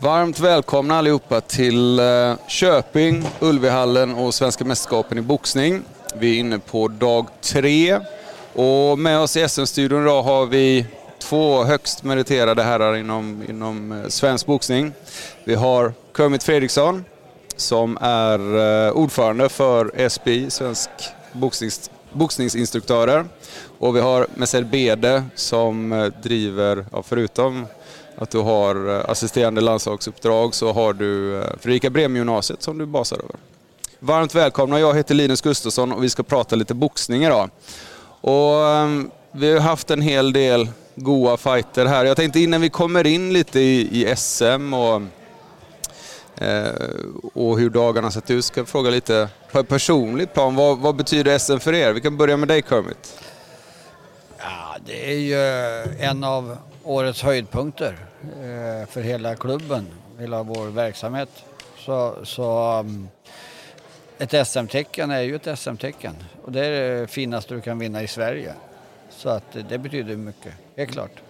Varmt 0.00 0.40
välkomna 0.40 0.98
allihopa 0.98 1.40
till 1.40 1.98
eh, 1.98 2.34
Köping, 2.48 3.28
Ulvihallen 3.40 4.14
och 4.14 4.34
Svenska 4.34 4.64
mästerskapen 4.64 5.18
i 5.18 5.20
boxning. 5.20 5.82
Vi 6.14 6.36
är 6.36 6.40
inne 6.40 6.58
på 6.58 6.88
dag 6.88 7.26
tre 7.40 8.00
och 8.52 8.98
med 8.98 9.18
oss 9.18 9.36
i 9.36 9.48
SM-studion 9.48 10.02
idag 10.02 10.22
har 10.22 10.46
vi 10.46 10.86
två 11.18 11.64
högst 11.64 12.04
meriterade 12.04 12.62
herrar 12.62 12.96
inom, 12.96 13.44
inom 13.48 13.92
eh, 13.92 14.08
svensk 14.08 14.46
boxning. 14.46 14.92
Vi 15.44 15.54
har 15.54 15.92
Kermit 16.16 16.42
Fredriksson 16.42 17.04
som 17.56 17.98
är 18.00 18.38
eh, 18.86 18.92
ordförande 18.92 19.48
för 19.48 20.08
SBI, 20.08 20.50
Svensk 20.50 20.90
boxnings, 21.32 21.90
boxningsinstruktörer. 22.12 23.24
Och 23.78 23.96
vi 23.96 24.00
har 24.00 24.26
Messer 24.34 24.62
Bede 24.62 25.24
som 25.34 26.10
driver, 26.22 26.86
ja, 26.92 27.02
förutom 27.02 27.66
att 28.18 28.30
du 28.30 28.38
har 28.38 28.96
eh, 28.96 29.10
assisterande 29.10 29.60
landslagsuppdrag 29.60 30.54
så 30.54 30.72
har 30.72 30.92
du 30.92 31.36
eh, 31.36 31.44
Fredrika 31.60 31.90
Bremer-gymnasiet 31.90 32.62
som 32.62 32.78
du 32.78 32.86
basar 32.86 33.16
över. 33.16 33.36
Varmt 33.98 34.34
välkomna, 34.34 34.80
jag 34.80 34.94
heter 34.94 35.14
Linus 35.14 35.40
Gustafsson 35.40 35.92
och 35.92 36.04
vi 36.04 36.10
ska 36.10 36.22
prata 36.22 36.56
lite 36.56 36.74
boxning 36.74 37.24
idag. 37.24 37.50
Och 38.20 38.66
ehm, 38.66 39.10
vi 39.32 39.52
har 39.52 39.60
haft 39.60 39.90
en 39.90 40.02
hel 40.02 40.32
del 40.32 40.68
goa 40.94 41.36
fighter 41.36 41.86
här. 41.86 42.04
Jag 42.04 42.16
tänkte 42.16 42.40
innan 42.40 42.60
vi 42.60 42.70
kommer 42.70 43.06
in 43.06 43.32
lite 43.32 43.60
i, 43.60 44.02
i 44.02 44.16
SM 44.16 44.74
och, 44.74 45.02
eh, 46.44 46.68
och 47.34 47.58
hur 47.58 47.70
dagarna 47.70 48.10
sett 48.10 48.30
ut, 48.30 48.44
ska 48.44 48.60
jag 48.60 48.68
fråga 48.68 48.90
lite 48.90 49.28
på 49.52 49.58
ett 49.58 49.68
personligt 49.68 50.34
plan. 50.34 50.54
Vad, 50.54 50.78
vad 50.78 50.96
betyder 50.96 51.38
SM 51.38 51.58
för 51.58 51.74
er? 51.74 51.92
Vi 51.92 52.00
kan 52.00 52.16
börja 52.16 52.36
med 52.36 52.48
dig 52.48 52.62
Kermit. 52.68 53.18
Ja, 54.38 54.76
det 54.86 55.12
är 55.12 55.18
ju 55.18 55.40
en 56.00 56.24
av 56.24 56.56
årets 56.84 57.22
höjdpunkter 57.22 57.98
eh, 58.22 58.88
för 58.88 59.00
hela 59.00 59.36
klubben, 59.36 59.86
hela 60.18 60.42
vår 60.42 60.66
verksamhet. 60.66 61.28
Så, 61.78 62.16
så 62.24 62.78
um, 62.78 63.08
ett 64.18 64.48
SM-tecken 64.48 65.10
är 65.10 65.20
ju 65.20 65.36
ett 65.36 65.58
SM-tecken 65.58 66.14
och 66.44 66.52
det 66.52 66.66
är 66.66 67.00
det 67.00 67.06
finaste 67.06 67.54
du 67.54 67.60
kan 67.60 67.78
vinna 67.78 68.02
i 68.02 68.06
Sverige. 68.06 68.54
Så 69.10 69.28
att 69.28 69.56
det 69.68 69.78
betyder 69.78 70.16
mycket, 70.16 70.52
helt 70.76 70.92
klart. 70.92 71.22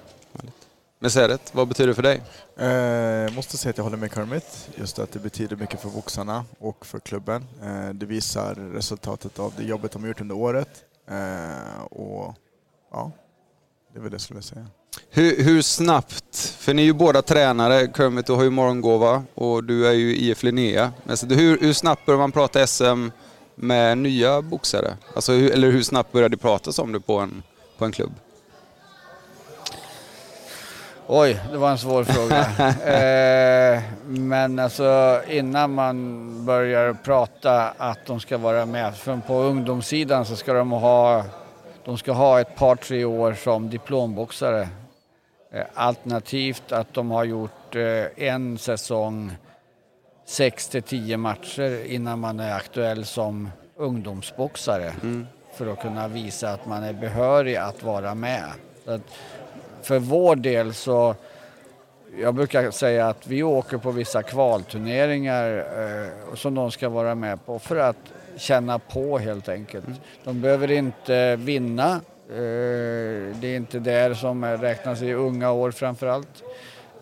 Meseret, 1.01 1.55
vad 1.55 1.69
betyder 1.69 1.89
det 1.89 1.95
för 1.95 2.03
dig? 2.03 2.23
Jag 2.55 3.25
eh, 3.25 3.35
måste 3.35 3.57
säga 3.57 3.71
att 3.71 3.77
jag 3.77 3.85
håller 3.85 3.97
med 3.97 4.15
Kermit. 4.15 4.69
Just 4.75 4.99
att 4.99 5.13
det 5.13 5.19
betyder 5.19 5.57
mycket 5.57 5.81
för 5.81 5.89
boxarna 5.89 6.45
och 6.59 6.87
för 6.87 6.99
klubben. 6.99 7.45
Eh, 7.63 7.89
det 7.89 8.07
visar 8.07 8.55
resultatet 8.55 9.39
av 9.39 9.55
det 9.57 9.65
jobbet 9.65 9.93
de 9.93 10.03
har 10.03 10.09
gjort 10.09 10.21
under 10.21 10.37
året. 10.37 10.85
Eh, 11.11 11.83
och 11.83 12.35
ja, 12.91 13.13
det 13.93 13.99
är 13.99 14.03
väl 14.03 14.11
det 14.11 14.15
jag 14.15 14.21
skulle 14.21 14.43
säga. 14.43 14.67
Hur, 15.11 15.45
hur, 15.45 15.63
snabbt, 15.63 16.37
för 16.59 16.75
ni 16.75 16.83
är 16.83 16.87
ju 16.87 16.93
båda 16.93 17.23
tränare, 17.23 17.93
Kermit 17.97 18.27
du 18.27 18.33
har 18.33 18.43
ju 18.43 18.51
morgongåva 18.51 19.25
och 19.35 19.65
du 19.65 19.87
är 19.87 19.93
ju 19.93 20.17
IF 20.17 20.43
Linnea. 20.43 20.93
Hur, 21.29 21.61
hur 21.61 21.73
snabbt 21.73 22.07
börjar 22.07 22.19
man 22.19 22.33
prata 22.33 22.67
SM 22.67 23.09
med 23.55 23.99
nya 23.99 24.43
boxare? 24.43 24.97
Alltså, 25.15 25.33
hur, 25.33 25.53
eller 25.53 25.71
hur 25.71 25.83
snabbt 25.83 26.13
börjar 26.13 26.29
det 26.29 26.37
pratas 26.37 26.79
om 26.79 26.93
det 26.93 27.01
på 27.01 27.19
en, 27.19 27.43
på 27.79 27.85
en 27.85 27.93
klubb? 27.93 28.13
Oj, 31.11 31.41
det 31.53 31.59
var 31.59 31.71
en 31.71 31.79
svår 31.79 32.05
fråga. 32.05 32.39
eh, 33.77 33.83
men 34.07 34.59
alltså 34.59 35.21
innan 35.29 35.75
man 35.75 36.47
börjar 36.47 36.93
prata 36.93 37.69
att 37.69 38.07
de 38.07 38.21
ska 38.21 38.39
vara 38.39 38.67
med, 38.67 38.97
för 38.97 39.21
på 39.27 39.35
ungdomssidan 39.35 40.25
så 40.25 40.37
ska 40.37 40.53
de 40.53 40.71
ha 40.71 41.25
de 41.89 41.99
ska 41.99 42.13
ha 42.13 42.41
ett 42.41 42.57
par, 42.57 42.77
tre 42.77 43.05
år 43.05 43.35
som 43.35 43.71
diplomboxare. 43.71 44.69
Eh, 45.53 45.65
alternativt 45.75 46.73
att 46.73 46.95
de 46.95 47.11
har 47.11 47.25
gjort 47.25 47.77
eh, 47.77 48.25
en 48.29 48.59
säsong, 48.59 49.33
sex 50.27 50.69
till 50.69 50.83
tio 50.83 51.17
matcher 51.17 51.85
innan 51.87 52.19
man 52.19 52.41
är 52.41 52.55
aktuell 52.55 53.05
som 53.05 53.51
ungdomsboxare. 53.77 54.93
Mm. 55.03 55.27
För 55.55 55.67
att 55.67 55.81
kunna 55.81 56.09
visa 56.09 56.51
att 56.51 56.67
man 56.67 56.83
är 56.83 56.93
behörig 56.93 57.57
att 57.57 57.83
vara 57.83 58.15
med. 58.15 58.53
Att 58.87 59.03
för 59.83 59.99
vår 59.99 60.37
del 60.37 60.75
så, 60.75 61.15
jag 62.19 62.35
brukar 62.35 62.71
säga 62.71 63.09
att 63.09 63.27
vi 63.27 63.43
åker 63.43 63.79
på 63.79 63.91
vissa 63.91 64.23
kvalturneringar 64.23 65.59
eh, 65.59 66.35
som 66.35 66.55
de 66.55 66.71
ska 66.71 66.89
vara 66.89 67.15
med 67.15 67.47
på 67.47 67.59
för 67.59 67.77
att 67.77 68.13
känna 68.39 68.79
på 68.79 69.19
helt 69.19 69.49
enkelt. 69.49 69.87
De 70.25 70.41
behöver 70.41 70.71
inte 70.71 71.37
vinna. 71.37 72.01
Eh, 72.31 73.37
det 73.41 73.47
är 73.49 73.57
inte 73.57 73.79
där 73.79 74.15
som 74.15 74.45
räknas 74.45 75.03
i 75.03 75.13
unga 75.13 75.53
år 75.53 75.71
framförallt. 75.71 76.43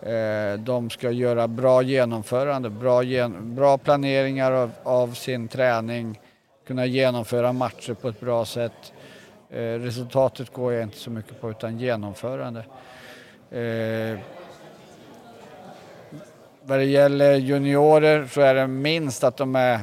Eh, 0.01 0.59
de 0.59 0.89
ska 0.89 1.11
göra 1.11 1.47
bra 1.47 1.81
genomförande, 1.81 2.69
bra, 2.69 3.03
gen 3.03 3.55
bra 3.55 3.77
planeringar 3.77 4.51
av, 4.51 4.71
av, 4.83 5.13
sin 5.13 5.47
träning, 5.47 6.19
kunna 6.67 6.85
genomföra 6.85 7.53
matcher 7.53 7.93
på 7.93 8.07
ett 8.07 8.19
bra 8.19 8.45
sätt. 8.45 8.93
Eh, 9.49 9.59
resultatet 9.59 10.53
går 10.53 10.73
jag 10.73 10.83
inte 10.83 10.97
så 10.97 11.09
mycket 11.09 11.41
på 11.41 11.49
utan 11.51 11.79
genomförande. 11.79 12.63
Vad 16.61 16.79
det 16.79 16.85
gäller 16.85 17.35
juniorer 17.35 18.27
så 18.27 18.41
är 18.41 18.55
det 18.55 18.67
minst 18.67 19.23
att 19.23 19.37
de 19.37 19.55
är 19.55 19.79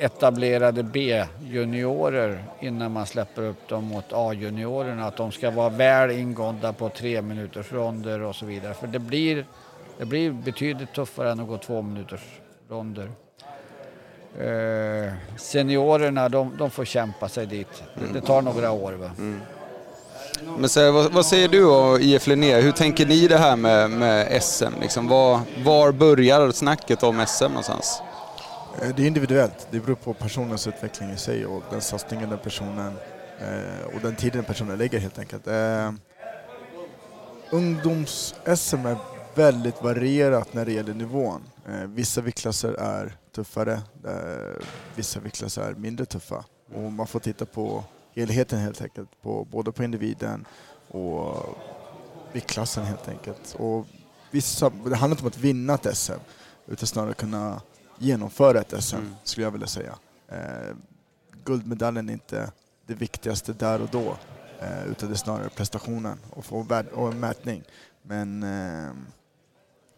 etablerade 0.00 0.82
B-juniorer 0.82 2.44
innan 2.60 2.92
man 2.92 3.06
släpper 3.06 3.42
upp 3.42 3.68
dem 3.68 3.84
mot 3.84 4.04
A-juniorerna. 4.12 5.06
Att 5.06 5.16
de 5.16 5.32
ska 5.32 5.50
vara 5.50 5.68
väl 5.68 6.10
ingångna 6.10 6.72
på 6.72 6.88
tre 6.88 7.22
minuters 7.22 7.72
ronder 7.72 8.20
och 8.20 8.36
så 8.36 8.46
vidare. 8.46 8.74
För 8.74 8.86
det 8.86 8.98
blir, 8.98 9.46
det 9.98 10.04
blir 10.04 10.30
betydligt 10.30 10.94
tuffare 10.94 11.30
än 11.30 11.40
att 11.40 11.48
gå 11.48 11.58
två 11.58 11.82
minuters 11.82 12.20
ronder. 12.68 13.10
Eh, 14.38 15.12
seniorerna 15.36 16.28
de, 16.28 16.56
de, 16.58 16.70
får 16.70 16.84
kämpa 16.84 17.28
sig 17.28 17.46
dit. 17.46 17.82
Mm. 17.98 18.12
Det 18.12 18.20
tar 18.20 18.42
några 18.42 18.70
år. 18.70 18.92
Va? 18.92 19.10
Mm. 19.18 19.40
Men 20.58 20.68
så, 20.68 20.92
vad, 20.92 21.12
vad, 21.12 21.26
säger 21.26 21.48
du 21.48 21.64
och 21.64 22.00
IF 22.00 22.26
Linnea? 22.26 22.60
Hur 22.60 22.72
tänker 22.72 23.06
ni 23.06 23.28
det 23.28 23.38
här 23.38 23.56
med, 23.56 23.90
med 23.90 24.42
SM? 24.42 24.80
Liksom, 24.80 25.08
var, 25.08 25.40
var 25.64 25.92
börjar 25.92 26.50
snacket 26.50 27.02
om 27.02 27.24
SM 27.26 27.44
någonstans? 27.44 28.02
Eh, 28.78 28.94
det 28.96 29.02
är 29.02 29.06
individuellt. 29.06 29.68
Det 29.70 29.80
beror 29.80 29.94
på 29.94 30.14
personens 30.14 30.66
utveckling 30.66 31.10
i 31.10 31.16
sig 31.16 31.46
och 31.46 31.62
den 31.70 31.80
satsningen 31.80 32.30
den 32.30 32.38
personen 32.38 32.92
eh, 33.38 33.94
och 33.94 34.00
den 34.02 34.16
tiden 34.16 34.44
personen 34.44 34.78
lägger 34.78 34.98
helt 34.98 35.18
enkelt. 35.18 35.46
Eh, 35.46 35.92
Ungdoms-SM 37.50 38.86
är 38.86 38.96
väldigt 39.34 39.82
varierat 39.82 40.54
när 40.54 40.64
det 40.64 40.72
gäller 40.72 40.94
nivån. 40.94 41.42
Vissa 41.86 42.20
viktklasser 42.20 42.72
är 42.72 43.16
tuffare, 43.34 43.80
vissa 44.94 45.20
viktklasser 45.20 45.62
är 45.62 45.74
mindre 45.74 46.06
tuffa. 46.06 46.44
Och 46.74 46.92
man 46.92 47.06
får 47.06 47.20
titta 47.20 47.46
på 47.46 47.84
helheten 48.14 48.58
helt 48.58 48.82
enkelt, 48.82 49.22
på, 49.22 49.44
både 49.50 49.72
på 49.72 49.84
individen 49.84 50.46
och 50.88 51.58
viktklassen 52.32 52.84
helt 52.84 53.08
enkelt. 53.08 53.56
Och 53.58 53.86
vissa, 54.30 54.70
det 54.70 54.96
handlar 54.96 55.10
inte 55.10 55.22
om 55.22 55.28
att 55.28 55.38
vinna 55.38 55.74
ett 55.74 55.96
SM, 55.96 56.12
utan 56.66 56.86
snarare 56.86 57.14
kunna 57.14 57.60
genomföra 58.00 58.60
ett 58.60 58.84
SM, 58.84 58.96
mm. 58.96 59.14
skulle 59.24 59.46
jag 59.46 59.50
vilja 59.50 59.66
säga. 59.66 59.94
Eh, 60.28 60.74
guldmedaljen 61.44 62.08
är 62.08 62.12
inte 62.12 62.52
det 62.86 62.94
viktigaste 62.94 63.52
där 63.52 63.80
och 63.80 63.88
då, 63.92 64.16
eh, 64.60 64.86
utan 64.90 65.08
det 65.08 65.14
är 65.14 65.18
snarare 65.18 65.48
prestationen 65.48 66.18
och, 66.30 66.44
få 66.44 66.66
och 66.92 67.12
en 67.12 67.20
mätning. 67.20 67.62
Men 68.02 68.42
eh, 68.42 68.90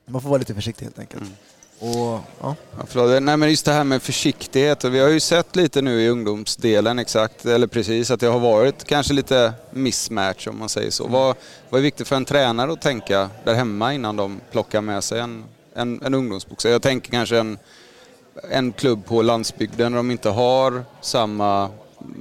man 0.06 0.22
får 0.22 0.28
vara 0.28 0.38
lite 0.38 0.54
försiktig 0.54 0.86
helt 0.86 0.98
enkelt. 0.98 1.22
Mm. 1.22 1.34
Och, 1.78 2.20
ja. 2.40 2.56
Ja, 2.94 3.20
Nej, 3.20 3.36
men 3.36 3.50
just 3.50 3.64
det 3.64 3.72
här 3.72 3.84
med 3.84 4.02
försiktighet. 4.02 4.84
Vi 4.84 4.98
har 4.98 5.08
ju 5.08 5.20
sett 5.20 5.56
lite 5.56 5.82
nu 5.82 6.02
i 6.02 6.08
ungdomsdelen 6.08 6.98
exakt, 6.98 7.46
eller 7.46 7.66
precis, 7.66 8.10
att 8.10 8.20
det 8.20 8.26
har 8.26 8.38
varit 8.38 8.84
kanske 8.84 9.14
lite 9.14 9.52
mismatch 9.70 10.46
om 10.46 10.58
man 10.58 10.68
säger 10.68 10.90
så. 10.90 11.04
Mm. 11.04 11.12
Vad, 11.12 11.36
vad 11.70 11.78
är 11.78 11.82
viktigt 11.82 12.08
för 12.08 12.16
en 12.16 12.24
tränare 12.24 12.72
att 12.72 12.80
tänka 12.80 13.30
där 13.44 13.54
hemma 13.54 13.94
innan 13.94 14.16
de 14.16 14.40
plockar 14.50 14.80
med 14.80 15.04
sig 15.04 15.20
en, 15.20 15.44
en, 15.74 16.02
en 16.02 16.14
ungdomsboxare? 16.14 16.72
Jag 16.72 16.82
tänker 16.82 17.10
kanske 17.10 17.38
en 17.38 17.58
en 18.50 18.72
klubb 18.72 19.04
på 19.06 19.22
landsbygden 19.22 19.92
där 19.92 19.96
de 19.96 20.10
inte 20.10 20.28
har 20.28 20.84
samma 21.00 21.70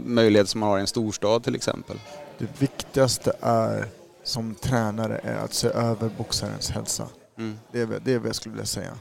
möjlighet 0.06 0.50
som 0.50 0.60
man 0.60 0.70
har 0.70 0.78
i 0.78 0.82
en 0.82 0.88
storstad 0.88 1.44
till 1.44 1.56
exempel? 1.56 2.00
Det 2.38 2.62
viktigaste 2.62 3.34
är 3.42 3.88
som 4.24 4.56
tränare 4.56 5.20
är 5.24 5.38
att 5.38 5.54
se 5.54 5.68
över 5.68 6.10
boxarens 6.18 6.70
hälsa. 6.70 7.08
Mm. 7.38 7.60
Det, 7.72 7.82
är, 7.82 8.00
det 8.04 8.14
är 8.14 8.20
vad 8.20 8.28
jag 8.28 8.36
skulle 8.36 8.54
vilja 8.54 8.66
säga. 8.66 8.98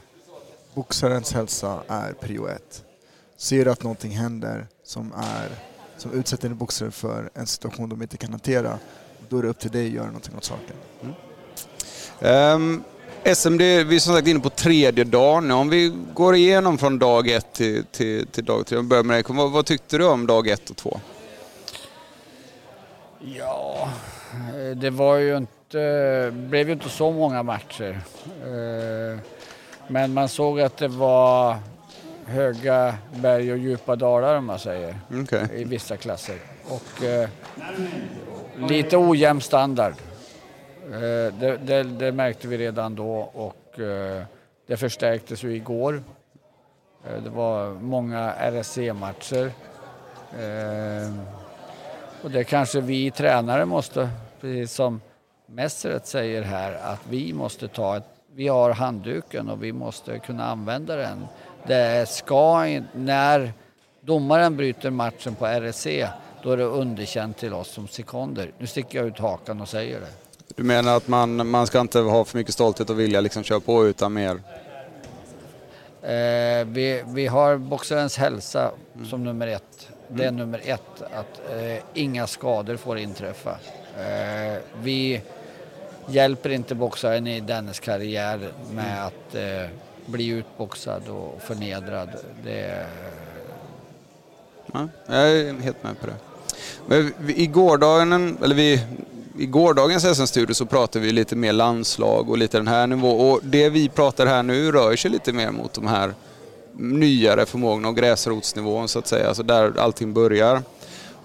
Boxarens 0.73 1.33
hälsa 1.33 1.83
är 1.87 2.13
prio 2.13 2.47
ett. 2.47 2.83
Ser 3.37 3.65
du 3.65 3.71
att 3.71 3.83
någonting 3.83 4.11
händer 4.11 4.67
som, 4.83 5.13
är, 5.17 5.49
som 5.97 6.11
utsätter 6.11 6.49
en 6.49 6.57
boxare 6.57 6.91
för 6.91 7.29
en 7.33 7.47
situation 7.47 7.89
de 7.89 8.01
inte 8.01 8.17
kan 8.17 8.31
hantera, 8.31 8.79
då 9.29 9.37
är 9.37 9.41
det 9.41 9.49
upp 9.49 9.59
till 9.59 9.71
dig 9.71 9.87
att 9.87 9.93
göra 9.93 10.05
någonting 10.05 10.35
åt 10.37 10.43
saken. 10.43 10.75
Mm. 11.01 12.55
Um, 12.55 12.83
SM, 13.23 13.57
vi 13.57 13.95
är 13.95 13.99
som 13.99 14.15
sagt 14.15 14.27
inne 14.27 14.39
på 14.39 14.49
tredje 14.49 15.03
dagen. 15.03 15.51
Om 15.51 15.69
vi 15.69 15.93
går 16.13 16.35
igenom 16.35 16.77
från 16.77 16.99
dag 16.99 17.27
ett 17.27 17.53
till, 17.53 17.83
till, 17.91 18.27
till 18.27 18.45
dag 18.45 18.65
tre. 18.65 18.81
börjar 18.81 19.03
med 19.03 19.15
dig. 19.15 19.23
Vad, 19.27 19.51
vad, 19.51 19.65
tyckte 19.65 19.97
du 19.97 20.05
om 20.05 20.27
dag 20.27 20.47
ett 20.47 20.69
och 20.69 20.77
två? 20.77 20.99
Ja, 23.19 23.89
det 24.75 24.89
var 24.89 25.17
ju 25.17 25.37
inte, 25.37 26.31
blev 26.33 26.67
ju 26.67 26.73
inte 26.73 26.89
så 26.89 27.11
många 27.11 27.43
matcher. 27.43 28.01
Eh, 28.25 29.19
Men 29.87 30.13
man 30.13 30.29
såg 30.29 30.61
att 30.61 30.77
det 30.77 30.87
var 30.87 31.55
höga 32.25 32.95
berg 33.15 33.51
och 33.51 33.57
djupa 33.57 33.95
dalar 33.95 34.35
om 34.35 34.45
man 34.45 34.59
säger. 34.59 34.99
Okay. 35.23 35.47
I 35.55 35.63
vissa 35.63 35.97
klasser. 35.97 36.35
Och 36.67 37.03
eh, 37.03 37.29
lite 38.67 38.97
ojämn 38.97 39.41
standard. 39.41 39.93
Eh, 40.85 41.33
det, 41.39 41.57
det, 41.63 41.83
det, 41.83 42.11
märkte 42.11 42.47
vi 42.47 42.57
redan 42.57 42.95
då 42.95 43.11
och 43.33 43.79
eh, 43.79 44.23
det 44.67 44.77
förstärktes 44.77 45.43
ju 45.43 45.55
igår. 45.55 46.03
Eh, 47.07 47.23
det 47.23 47.29
var 47.29 47.71
många 47.71 48.33
RSC-matcher. 48.33 49.51
Och 52.23 52.31
det 52.31 52.43
kanske 52.43 52.81
vi 52.81 53.11
tränare 53.11 53.65
måste, 53.65 54.09
precis 54.41 54.73
som 54.73 55.01
Messeret 55.45 56.07
säger 56.07 56.41
här, 56.41 56.73
att 56.73 56.99
vi 57.09 57.33
måste 57.33 57.67
ta 57.67 57.97
ett, 57.97 58.03
vi 58.35 58.47
har 58.47 58.71
handduken 58.71 59.49
och 59.49 59.63
vi 59.63 59.73
måste 59.73 60.19
kunna 60.19 60.45
använda 60.45 60.95
den. 60.95 61.25
Det 61.67 62.09
ska, 62.09 62.65
när 62.93 63.53
domaren 64.01 64.57
bryter 64.57 64.89
matchen 64.89 65.35
på 65.35 65.45
RSC, 65.45 66.07
då 66.43 66.51
är 66.51 66.57
det 66.57 66.63
underkänt 66.63 67.37
till 67.37 67.53
oss 67.53 67.71
som 67.71 67.87
sekunder. 67.87 68.51
Nu 68.57 68.67
sticker 68.67 68.97
jag 68.97 69.07
ut 69.07 69.19
hakan 69.19 69.61
och 69.61 69.69
säger 69.69 69.99
det. 69.99 70.20
Du 70.55 70.63
menar 70.63 70.97
att 70.97 71.07
man, 71.07 71.49
man 71.49 71.67
ska 71.67 71.79
inte 71.79 71.99
ha 71.99 72.25
för 72.25 72.37
mycket 72.37 72.53
stolthet 72.53 72.89
och 72.89 72.99
vilja 72.99 73.21
liksom 73.21 73.43
köra 73.43 73.59
på 73.59 73.87
utan 73.87 74.13
mer 74.13 74.39
Eh, 76.01 76.65
vi, 76.65 77.03
vi 77.07 77.27
har 77.27 77.57
boxarens 77.57 78.17
hälsa 78.17 78.71
mm. 78.95 79.07
som 79.07 79.23
nummer 79.23 79.47
ett. 79.47 79.89
Det 80.07 80.23
är 80.23 80.27
mm. 80.27 80.39
nummer 80.39 80.61
ett, 80.63 81.01
att 81.01 81.41
eh, 81.51 81.83
inga 81.93 82.27
skador 82.27 82.77
får 82.77 82.97
inträffa. 82.97 83.57
Eh, 83.99 84.57
vi 84.83 85.21
hjälper 86.07 86.49
inte 86.49 86.75
boxaren 86.75 87.27
i 87.27 87.39
dennes 87.39 87.79
karriär 87.79 88.51
med 88.71 88.93
mm. 88.93 89.07
att 89.07 89.35
eh, 89.35 89.69
bli 90.05 90.27
utboxad 90.27 91.09
och 91.09 91.41
förnedrad. 91.41 92.09
Det, 92.43 92.85
ja, 94.73 94.87
jag 95.07 95.31
är 95.31 95.53
helt 95.53 95.83
med 95.83 95.99
på 95.99 96.07
det. 96.07 96.15
Men 96.87 97.13
i 97.27 97.47
gårdagen, 97.47 98.37
eller 98.43 98.55
vi, 98.55 98.81
i 99.37 99.45
gårdagens 99.45 100.17
SM-studio 100.17 100.53
så 100.53 100.65
pratade 100.65 101.05
vi 101.05 101.11
lite 101.11 101.35
mer 101.35 101.53
landslag 101.53 102.29
och 102.29 102.37
lite 102.37 102.57
den 102.57 102.67
här 102.67 102.87
nivån. 102.87 103.31
Och 103.31 103.39
det 103.43 103.69
vi 103.69 103.89
pratar 103.89 104.25
här 104.25 104.43
nu 104.43 104.71
rör 104.71 104.95
sig 104.95 105.11
lite 105.11 105.33
mer 105.33 105.51
mot 105.51 105.73
de 105.73 105.87
här 105.87 106.13
nyare 106.73 107.45
förmågorna 107.45 107.87
och 107.87 107.95
gräsrotsnivån 107.95 108.87
så 108.87 108.99
att 108.99 109.07
säga, 109.07 109.27
alltså 109.27 109.43
där 109.43 109.79
allting 109.79 110.13
börjar. 110.13 110.61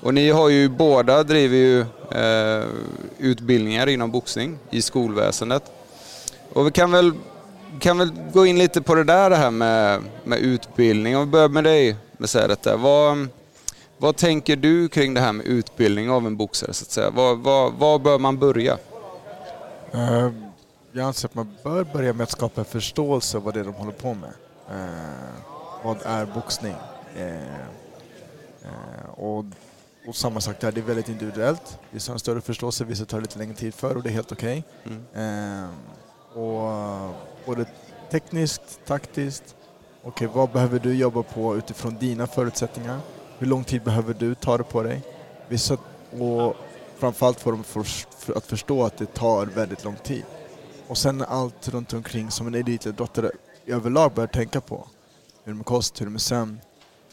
Och 0.00 0.14
ni 0.14 0.30
har 0.30 0.48
ju 0.48 0.68
båda 0.68 1.22
driver 1.22 1.56
ju 1.56 1.80
eh, 2.20 2.64
utbildningar 3.18 3.86
inom 3.86 4.10
boxning 4.10 4.58
i 4.70 4.82
skolväsendet. 4.82 5.62
Och 6.52 6.66
vi 6.66 6.70
kan 6.70 6.90
väl, 6.90 7.12
kan 7.80 7.98
väl 7.98 8.12
gå 8.32 8.46
in 8.46 8.58
lite 8.58 8.82
på 8.82 8.94
det 8.94 9.04
där 9.04 9.30
det 9.30 9.36
här 9.36 9.50
med, 9.50 10.00
med 10.24 10.38
utbildning. 10.38 11.16
Om 11.16 11.24
vi 11.24 11.30
börjar 11.30 11.48
med 11.48 11.64
dig, 11.64 11.96
Mesedet. 12.18 12.66
Vad, 12.76 13.28
vad 13.98 14.16
tänker 14.16 14.56
du 14.56 14.88
kring 14.88 15.14
det 15.14 15.20
här 15.20 15.32
med 15.32 15.46
utbildning 15.46 16.10
av 16.10 16.26
en 16.26 16.36
boxare? 16.36 16.72
Så 16.72 16.82
att 16.82 16.90
säga? 16.90 17.10
Var, 17.10 17.34
var, 17.34 17.70
var 17.70 17.98
bör 17.98 18.18
man 18.18 18.38
börja? 18.38 18.78
Uh, 19.94 20.30
jag 20.92 21.06
anser 21.06 21.28
att 21.28 21.34
man 21.34 21.56
bör 21.62 21.84
börja 21.84 22.12
med 22.12 22.24
att 22.24 22.30
skapa 22.30 22.60
en 22.60 22.64
förståelse 22.64 23.36
av 23.36 23.42
vad 23.42 23.54
det 23.54 23.60
är 23.60 23.64
de 23.64 23.74
håller 23.74 23.92
på 23.92 24.14
med. 24.14 24.32
Uh, 24.70 24.86
vad 25.84 25.96
är 26.04 26.26
boxning? 26.26 26.74
Uh, 27.20 27.40
och, 29.16 29.44
och 30.06 30.16
samma 30.16 30.40
sak 30.40 30.60
där, 30.60 30.72
det 30.72 30.80
är 30.80 30.84
väldigt 30.84 31.08
individuellt. 31.08 31.78
Vissa 31.90 32.10
har 32.10 32.14
en 32.14 32.20
större 32.20 32.40
förståelse, 32.40 32.84
vissa 32.84 33.04
tar 33.04 33.20
lite 33.20 33.38
längre 33.38 33.54
tid 33.54 33.74
för 33.74 33.96
och 33.96 34.02
det 34.02 34.08
är 34.08 34.12
helt 34.12 34.32
okej. 34.32 34.64
Okay. 34.84 34.94
Mm. 35.24 35.68
och 36.34 37.14
både 37.46 37.66
tekniskt, 38.10 38.80
taktiskt, 38.86 39.56
okej 40.02 40.28
okay, 40.28 40.28
vad 40.40 40.50
behöver 40.50 40.78
du 40.78 40.94
jobba 40.94 41.22
på 41.22 41.56
utifrån 41.56 41.96
dina 41.96 42.26
förutsättningar? 42.26 43.00
Hur 43.38 43.46
lång 43.46 43.64
tid 43.64 43.82
behöver 43.82 44.14
du 44.14 44.34
ta 44.34 44.58
det 44.58 44.64
på 44.64 44.82
dig? 44.82 45.02
Vissa, 45.48 45.78
och 46.20 46.56
framförallt 46.98 47.40
får 47.40 47.52
de 47.52 47.64
för, 47.64 47.82
för 48.18 48.34
att 48.34 48.46
förstå 48.46 48.84
att 48.84 48.98
det 48.98 49.14
tar 49.14 49.46
väldigt 49.46 49.84
lång 49.84 49.96
tid. 49.96 50.24
Och 50.88 50.98
sen 50.98 51.22
allt 51.22 51.68
runt 51.68 51.92
omkring 51.92 52.30
som 52.30 52.46
en 52.46 52.54
elitidrottare 52.54 53.30
överlag 53.66 54.12
bör 54.12 54.26
tänka 54.26 54.60
på. 54.60 54.76
Hur 55.44 55.52
det 55.52 55.54
är 55.54 55.54
med 55.54 55.66
kost, 55.66 56.00
hur 56.00 56.06
det 56.06 56.10
är 56.10 56.12
med 56.12 56.20
sömn, 56.20 56.60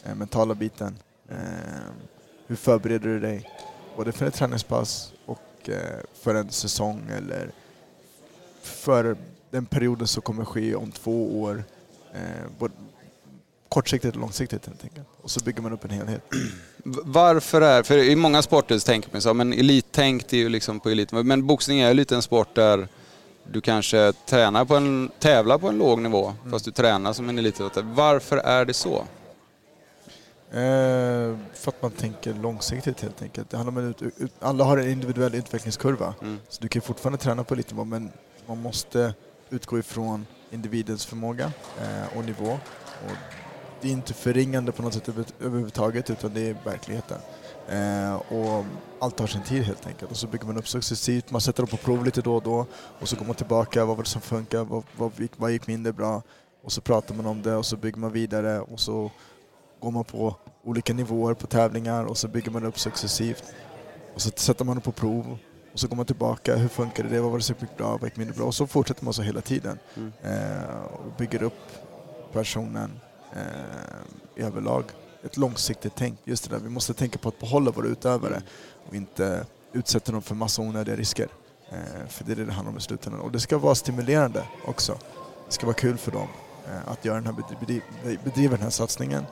eh, 0.03 0.15
mentala 0.15 0.55
biten. 0.55 0.97
Eh, 1.29 1.37
hur 2.47 2.55
förbereder 2.55 3.09
du 3.09 3.19
dig? 3.19 3.49
Både 3.95 4.11
för 4.11 4.25
ett 4.25 4.33
träningspass 4.33 5.13
och 5.25 5.69
eh, 5.69 5.99
för 6.13 6.35
en 6.35 6.49
säsong 6.49 7.09
eller 7.17 7.51
för 8.61 9.17
den 9.49 9.65
perioden 9.65 10.07
som 10.07 10.21
kommer 10.21 10.45
ske 10.45 10.75
om 10.75 10.91
två 10.91 11.41
år. 11.41 11.63
Eh, 12.13 12.69
kortsiktigt 13.73 14.15
och 14.15 14.21
långsiktigt 14.21 14.65
helt 14.65 14.83
enkelt. 14.83 15.07
Och 15.21 15.31
så 15.31 15.39
bygger 15.43 15.61
man 15.61 15.73
upp 15.73 15.85
en 15.85 15.89
helhet. 15.89 16.21
Varför 17.03 17.61
är, 17.61 17.83
för 17.83 17.97
i 17.97 18.15
många 18.15 18.41
sporter 18.41 18.77
så 18.77 18.85
tänker 18.85 19.09
man 19.11 19.21
så, 19.21 19.33
men 19.33 19.53
elittänk 19.53 20.33
är 20.33 20.37
ju 20.37 20.49
liksom 20.49 20.79
på 20.79 20.89
elit. 20.89 21.11
Men 21.11 21.47
boxning 21.47 21.79
är 21.79 21.87
ju 21.87 21.93
lite 21.93 22.15
en 22.15 22.21
sport 22.21 22.55
där 22.55 22.87
du 23.51 23.61
kanske 23.61 24.13
tränar 24.25 24.65
på 24.65 24.75
en, 24.75 25.11
tävlar 25.19 25.57
på 25.57 25.67
en 25.67 25.77
låg 25.77 26.01
nivå 26.01 26.33
mm. 26.39 26.51
fast 26.51 26.65
du 26.65 26.71
tränar 26.71 27.13
som 27.13 27.29
en 27.29 27.39
elitidrottare. 27.39 27.85
Varför 27.85 28.37
är 28.37 28.65
det 28.65 28.73
så? 28.73 28.95
Eh, 30.51 31.37
för 31.53 31.67
att 31.67 31.81
man 31.81 31.91
tänker 31.91 32.33
långsiktigt 32.33 33.01
helt 33.01 33.21
enkelt. 33.21 33.49
Det 33.49 33.57
handlar 33.57 33.83
om 33.83 33.89
ut, 33.89 34.01
ut, 34.01 34.31
alla 34.39 34.63
har 34.63 34.77
en 34.77 34.89
individuell 34.89 35.35
utvecklingskurva. 35.35 36.13
Mm. 36.21 36.39
Så 36.49 36.61
du 36.61 36.67
kan 36.67 36.81
fortfarande 36.81 37.17
träna 37.17 37.43
på 37.43 37.53
elitnivå 37.53 37.83
men 37.83 38.11
man 38.45 38.57
måste 38.57 39.13
utgå 39.49 39.79
ifrån 39.79 40.25
individens 40.51 41.05
förmåga 41.05 41.51
eh, 41.81 42.17
och 42.17 42.25
nivå. 42.25 42.59
Och 43.05 43.42
det 43.83 43.89
är 43.89 43.93
inte 43.93 44.13
förringande 44.13 44.71
på 44.71 44.81
något 44.81 44.93
sätt 44.93 45.09
överhuvudtaget 45.39 46.09
utan 46.09 46.33
det 46.33 46.49
är 46.49 46.55
verkligheten. 46.65 47.17
Eh, 47.69 48.15
och 48.15 48.65
allt 48.99 49.17
tar 49.17 49.27
sin 49.27 49.43
tid 49.43 49.63
helt 49.63 49.87
enkelt 49.87 50.11
och 50.11 50.17
så 50.17 50.27
bygger 50.27 50.45
man 50.45 50.57
upp 50.57 50.67
successivt, 50.67 51.31
man 51.31 51.41
sätter 51.41 51.63
dem 51.63 51.67
på 51.67 51.77
prov 51.77 52.05
lite 52.05 52.21
då 52.21 52.35
och 52.35 52.43
då 52.43 52.65
och 52.99 53.09
så 53.09 53.15
går 53.15 53.25
man 53.25 53.35
tillbaka, 53.35 53.85
vad 53.85 53.97
var 53.97 54.03
det 54.03 54.09
som 54.09 54.21
funkar, 54.21 54.63
vad, 54.63 54.83
vad, 54.97 55.11
gick, 55.19 55.31
vad 55.37 55.51
gick 55.51 55.67
mindre 55.67 55.93
bra? 55.93 56.21
Och 56.63 56.71
så 56.71 56.81
pratar 56.81 57.15
man 57.15 57.25
om 57.25 57.41
det 57.41 57.55
och 57.55 57.65
så 57.65 57.77
bygger 57.77 57.99
man 57.99 58.11
vidare 58.11 58.59
och 58.59 58.79
så 58.79 59.11
går 59.79 59.91
man 59.91 60.03
på 60.03 60.35
olika 60.63 60.93
nivåer 60.93 61.33
på 61.33 61.47
tävlingar 61.47 62.05
och 62.05 62.17
så 62.17 62.27
bygger 62.27 62.51
man 62.51 62.65
upp 62.65 62.79
successivt. 62.79 63.43
Och 64.15 64.21
så 64.21 64.31
sätter 64.35 64.65
man 64.65 64.75
dem 64.75 64.81
på 64.81 64.91
prov 64.91 65.37
och 65.73 65.79
så 65.79 65.87
går 65.87 65.95
man 65.95 66.05
tillbaka, 66.05 66.55
hur 66.55 66.67
funkade 66.67 67.09
det, 67.09 67.21
vad 67.21 67.31
var 67.31 67.37
det 67.37 67.43
som 67.43 67.55
gick 67.59 67.77
bra, 67.77 67.91
vad 67.91 68.03
gick 68.03 68.17
mindre 68.17 68.35
bra? 68.35 68.45
Och 68.45 68.55
så 68.55 68.67
fortsätter 68.67 69.03
man 69.05 69.13
så 69.13 69.21
hela 69.21 69.41
tiden. 69.41 69.79
Mm. 69.95 70.11
Eh, 70.23 70.83
och 70.83 71.11
bygger 71.17 71.43
upp 71.43 71.71
personen 72.33 72.99
eh, 73.35 74.45
överlag. 74.45 74.83
Ett 75.23 75.37
långsiktigt 75.37 75.93
tänk. 75.95 76.19
Just 76.23 76.49
det 76.49 76.55
där, 76.55 76.63
vi 76.63 76.69
måste 76.69 76.93
tänka 76.93 77.19
på 77.19 77.29
att 77.29 77.39
behålla 77.39 77.71
våra 77.71 77.87
utövare 77.87 78.41
och 78.87 78.95
inte 78.95 79.45
utsätta 79.73 80.11
dem 80.11 80.21
för 80.21 80.35
massa 80.35 80.61
onödiga 80.61 80.95
risker. 80.95 81.27
Eh, 81.69 82.07
för 82.07 82.23
det 82.23 82.31
är 82.31 82.35
det 82.35 82.45
det 82.45 82.51
handlar 82.51 82.71
om 82.71 82.77
i 82.77 82.81
slutändan. 82.81 83.21
Och 83.21 83.31
det 83.31 83.39
ska 83.39 83.57
vara 83.57 83.75
stimulerande 83.75 84.43
också. 84.65 84.97
Det 85.47 85.53
ska 85.53 85.65
vara 85.65 85.75
kul 85.75 85.97
för 85.97 86.11
dem 86.11 86.27
eh, 86.67 86.91
att 86.91 87.05
göra 87.05 87.15
den 87.21 87.25
här, 87.25 87.35
bedriva 88.23 88.55
den 88.55 88.63
här 88.63 88.69
satsningen. 88.69 89.25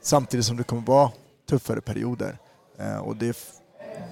Samtidigt 0.00 0.46
som 0.46 0.56
det 0.56 0.62
kommer 0.62 0.82
vara 0.82 1.10
tuffare 1.48 1.80
perioder. 1.80 2.38
Eh, 2.78 2.98
och 2.98 3.16
det, 3.16 3.36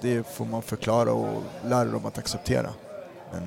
det 0.01 0.27
får 0.27 0.45
man 0.45 0.61
förklara 0.61 1.13
och 1.13 1.43
lära 1.65 1.85
dem 1.85 2.05
att 2.05 2.17
acceptera. 2.17 2.73
Men 3.31 3.43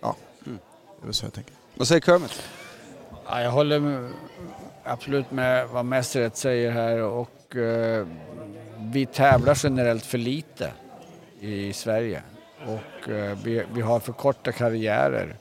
ja, 0.00 0.16
mm. 0.46 0.58
det 1.02 1.08
är 1.08 1.12
så 1.12 1.26
jag 1.26 1.32
tänker. 1.32 1.54
Vad 1.74 1.88
säger 1.88 2.00
Kermit? 2.00 2.42
Ja, 3.26 3.42
jag 3.42 3.50
håller 3.50 4.10
absolut 4.84 5.30
med 5.30 5.68
vad 5.68 5.84
Messeret 5.84 6.36
säger 6.36 6.70
här 6.70 7.02
och 7.02 7.56
eh, 7.56 8.06
vi 8.78 9.06
tävlar 9.06 9.58
generellt 9.62 10.06
för 10.06 10.18
lite 10.18 10.72
i 11.40 11.72
Sverige 11.72 12.22
och 12.66 13.10
eh, 13.10 13.38
vi, 13.44 13.64
vi, 13.72 13.80
har 13.80 14.00
för 14.00 14.12
korta 14.12 14.52
karriärer. 14.52 15.36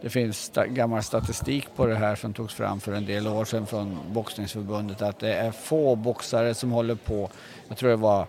Det 0.00 0.10
finns 0.10 0.42
sta 0.42 0.66
gammal 0.66 1.02
statistik 1.02 1.68
på 1.76 1.86
det 1.86 1.94
här 1.94 2.14
som 2.14 2.32
togs 2.32 2.54
fram 2.54 2.80
för 2.80 2.92
en 2.92 3.06
del 3.06 3.26
år 3.26 3.44
sedan 3.44 3.66
från 3.66 3.98
Boxningsförbundet 4.12 5.02
att 5.02 5.18
det 5.18 5.34
är 5.34 5.50
få 5.50 5.96
boxare 5.96 6.54
som 6.54 6.70
håller 6.70 6.94
på, 6.94 7.30
jag 7.68 7.76
tror 7.76 7.90
det 7.90 7.96
var 7.96 8.26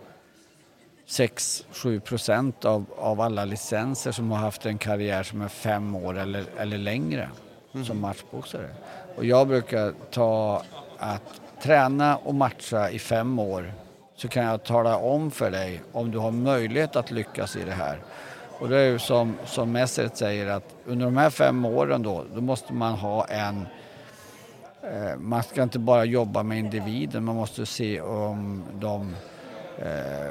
6-7 1.08 2.00
procent 2.00 2.66
av, 2.66 2.86
av 2.98 3.22
alla 3.22 3.46
licenser 3.46 4.12
som 4.12 4.32
har 4.32 4.38
haft 4.38 4.66
en 4.66 4.78
karriär 4.78 5.24
som 5.24 5.42
är 5.42 5.48
fem 5.48 5.96
år 5.96 6.18
eller, 6.18 6.46
eller 6.58 6.78
längre 6.78 7.30
mm. 7.74 7.86
som 7.86 8.02
matchboxare. 8.02 8.70
Och 9.18 9.26
jag 9.26 9.48
brukar 9.48 9.94
ta 10.12 10.64
att 10.98 11.42
träna 11.62 12.18
och 12.18 12.36
matcha 12.36 12.90
i 12.90 13.00
fem 13.00 13.40
år 13.40 13.74
så 14.16 14.28
kan 14.28 14.44
jag 14.44 14.64
tala 14.64 14.98
om 14.98 15.32
för 15.32 15.52
dig 15.52 15.82
om 15.92 16.12
du 16.12 16.18
har 16.18 16.32
möjlighet 16.32 16.96
att 16.96 17.12
lyckas 17.12 17.56
i 17.56 17.64
det 17.64 17.72
här. 17.72 18.00
Och 18.60 18.70
det 18.70 18.78
är 18.78 18.86
ju 18.86 19.00
som, 19.00 19.36
som 19.46 19.72
Messeret 19.72 20.18
säger 20.18 20.48
att 20.48 20.76
under 20.86 21.06
de 21.06 21.18
här 21.18 21.30
fem 21.30 21.66
åren 21.66 22.04
då, 22.04 22.26
då 22.36 22.42
måste 22.42 22.74
man 22.74 22.94
ha 22.94 23.26
en 23.26 23.68
eh, 24.84 25.18
man 25.18 25.44
ska 25.44 25.64
inte 25.64 25.80
bara 25.80 26.06
jobba 26.06 26.44
med 26.44 26.60
individen, 26.60 27.24
man 27.24 27.36
måste 27.36 27.66
se 27.66 28.02
om 28.02 28.64
de 28.74 29.16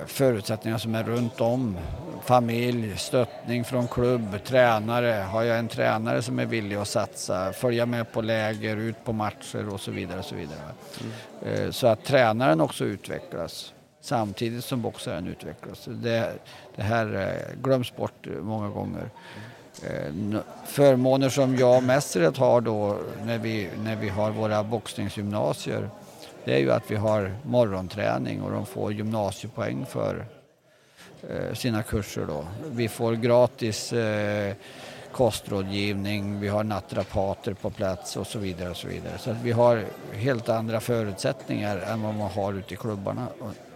förutsättningar 0.06 0.78
som 0.78 0.94
är 0.94 1.04
runt 1.04 1.40
om. 1.40 1.76
Familj, 2.22 2.96
stöttning 2.96 3.64
från 3.64 3.88
klubb, 3.88 4.44
tränare. 4.44 5.24
Har 5.30 5.42
jag 5.42 5.58
en 5.58 5.68
tränare 5.68 6.22
som 6.22 6.38
är 6.38 6.46
villig 6.46 6.76
att 6.76 6.88
satsa, 6.88 7.52
följa 7.52 7.86
med 7.86 8.12
på 8.12 8.20
läger, 8.20 8.76
ut 8.76 9.04
på 9.04 9.12
matcher 9.12 9.68
och 9.68 9.80
så 9.80 9.90
vidare. 9.90 10.18
Och 10.18 10.24
så, 10.24 10.34
vidare. 10.34 10.58
Mm. 11.44 11.72
så 11.72 11.86
att 11.86 12.04
tränaren 12.04 12.60
också 12.60 12.84
utvecklas 12.84 13.72
samtidigt 14.00 14.64
som 14.64 14.82
boxaren 14.82 15.26
utvecklas. 15.26 15.84
Det, 15.84 16.32
det 16.76 16.82
här 16.82 17.38
glöms 17.62 17.96
bort 17.96 18.26
många 18.40 18.68
gånger. 18.68 19.10
Förmåner 20.64 21.28
som 21.28 21.56
jag 21.56 21.76
och 21.76 21.82
Messeret 21.82 22.36
har 22.36 22.60
då 22.60 22.98
när 23.24 23.38
vi, 23.38 23.68
när 23.84 23.96
vi 23.96 24.08
har 24.08 24.30
våra 24.30 24.64
boxningsgymnasier 24.64 25.90
det 26.46 26.54
är 26.54 26.58
ju 26.58 26.72
att 26.72 26.90
vi 26.90 26.96
har 26.96 27.36
morgonträning 27.42 28.42
och 28.42 28.50
de 28.50 28.66
får 28.66 28.92
gymnasiepoäng 28.92 29.86
för 29.86 30.26
eh, 31.30 31.54
sina 31.54 31.82
kurser 31.82 32.26
då. 32.26 32.46
Vi 32.70 32.88
får 32.88 33.12
gratis 33.12 33.92
eh, 33.92 34.54
kostrådgivning, 35.12 36.40
vi 36.40 36.48
har 36.48 36.64
natrapater 36.64 37.54
på 37.54 37.70
plats 37.70 38.16
och 38.16 38.26
så 38.26 38.38
vidare. 38.38 38.70
Och 38.70 38.76
så 38.76 38.88
vidare. 38.88 39.18
Så 39.18 39.30
att 39.30 39.42
vi 39.42 39.52
har 39.52 39.84
helt 40.12 40.48
andra 40.48 40.80
förutsättningar 40.80 41.76
än 41.76 42.02
vad 42.02 42.14
man 42.14 42.30
har 42.30 42.52
ute 42.52 42.74
i 42.74 42.76
klubbarna. 42.76 43.26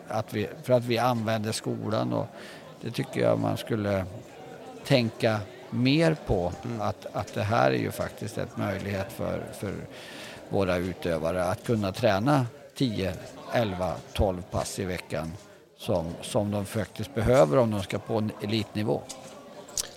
Att 0.09 0.35
vi, 0.35 0.49
för 0.63 0.73
att 0.73 0.85
vi 0.85 0.99
använder 0.99 1.53
skolan 1.53 2.13
och 2.13 2.27
det 2.81 2.91
tycker 2.91 3.21
jag 3.21 3.39
man 3.39 3.57
skulle 3.57 4.05
tänka 4.85 5.41
mer 5.71 6.17
på. 6.27 6.53
Mm. 6.65 6.81
Att, 6.81 7.07
att 7.13 7.35
det 7.35 7.43
här 7.43 7.71
är 7.71 7.79
ju 7.79 7.91
faktiskt 7.91 8.39
en 8.39 8.49
möjlighet 8.55 9.13
för, 9.13 9.43
för 9.53 9.75
våra 10.49 10.77
utövare 10.77 11.45
att 11.45 11.65
kunna 11.65 11.93
träna 11.93 12.47
10, 12.81 13.13
11, 13.53 13.95
12 14.13 14.43
pass 14.51 14.79
i 14.79 14.85
veckan 14.85 15.33
som, 15.79 16.15
som 16.23 16.51
de 16.51 16.67
faktiskt 16.67 17.15
behöver 17.15 17.57
om 17.57 17.71
de 17.71 17.83
ska 17.83 17.99
på 17.99 18.15
en 18.15 18.33
elitnivå. 18.43 19.03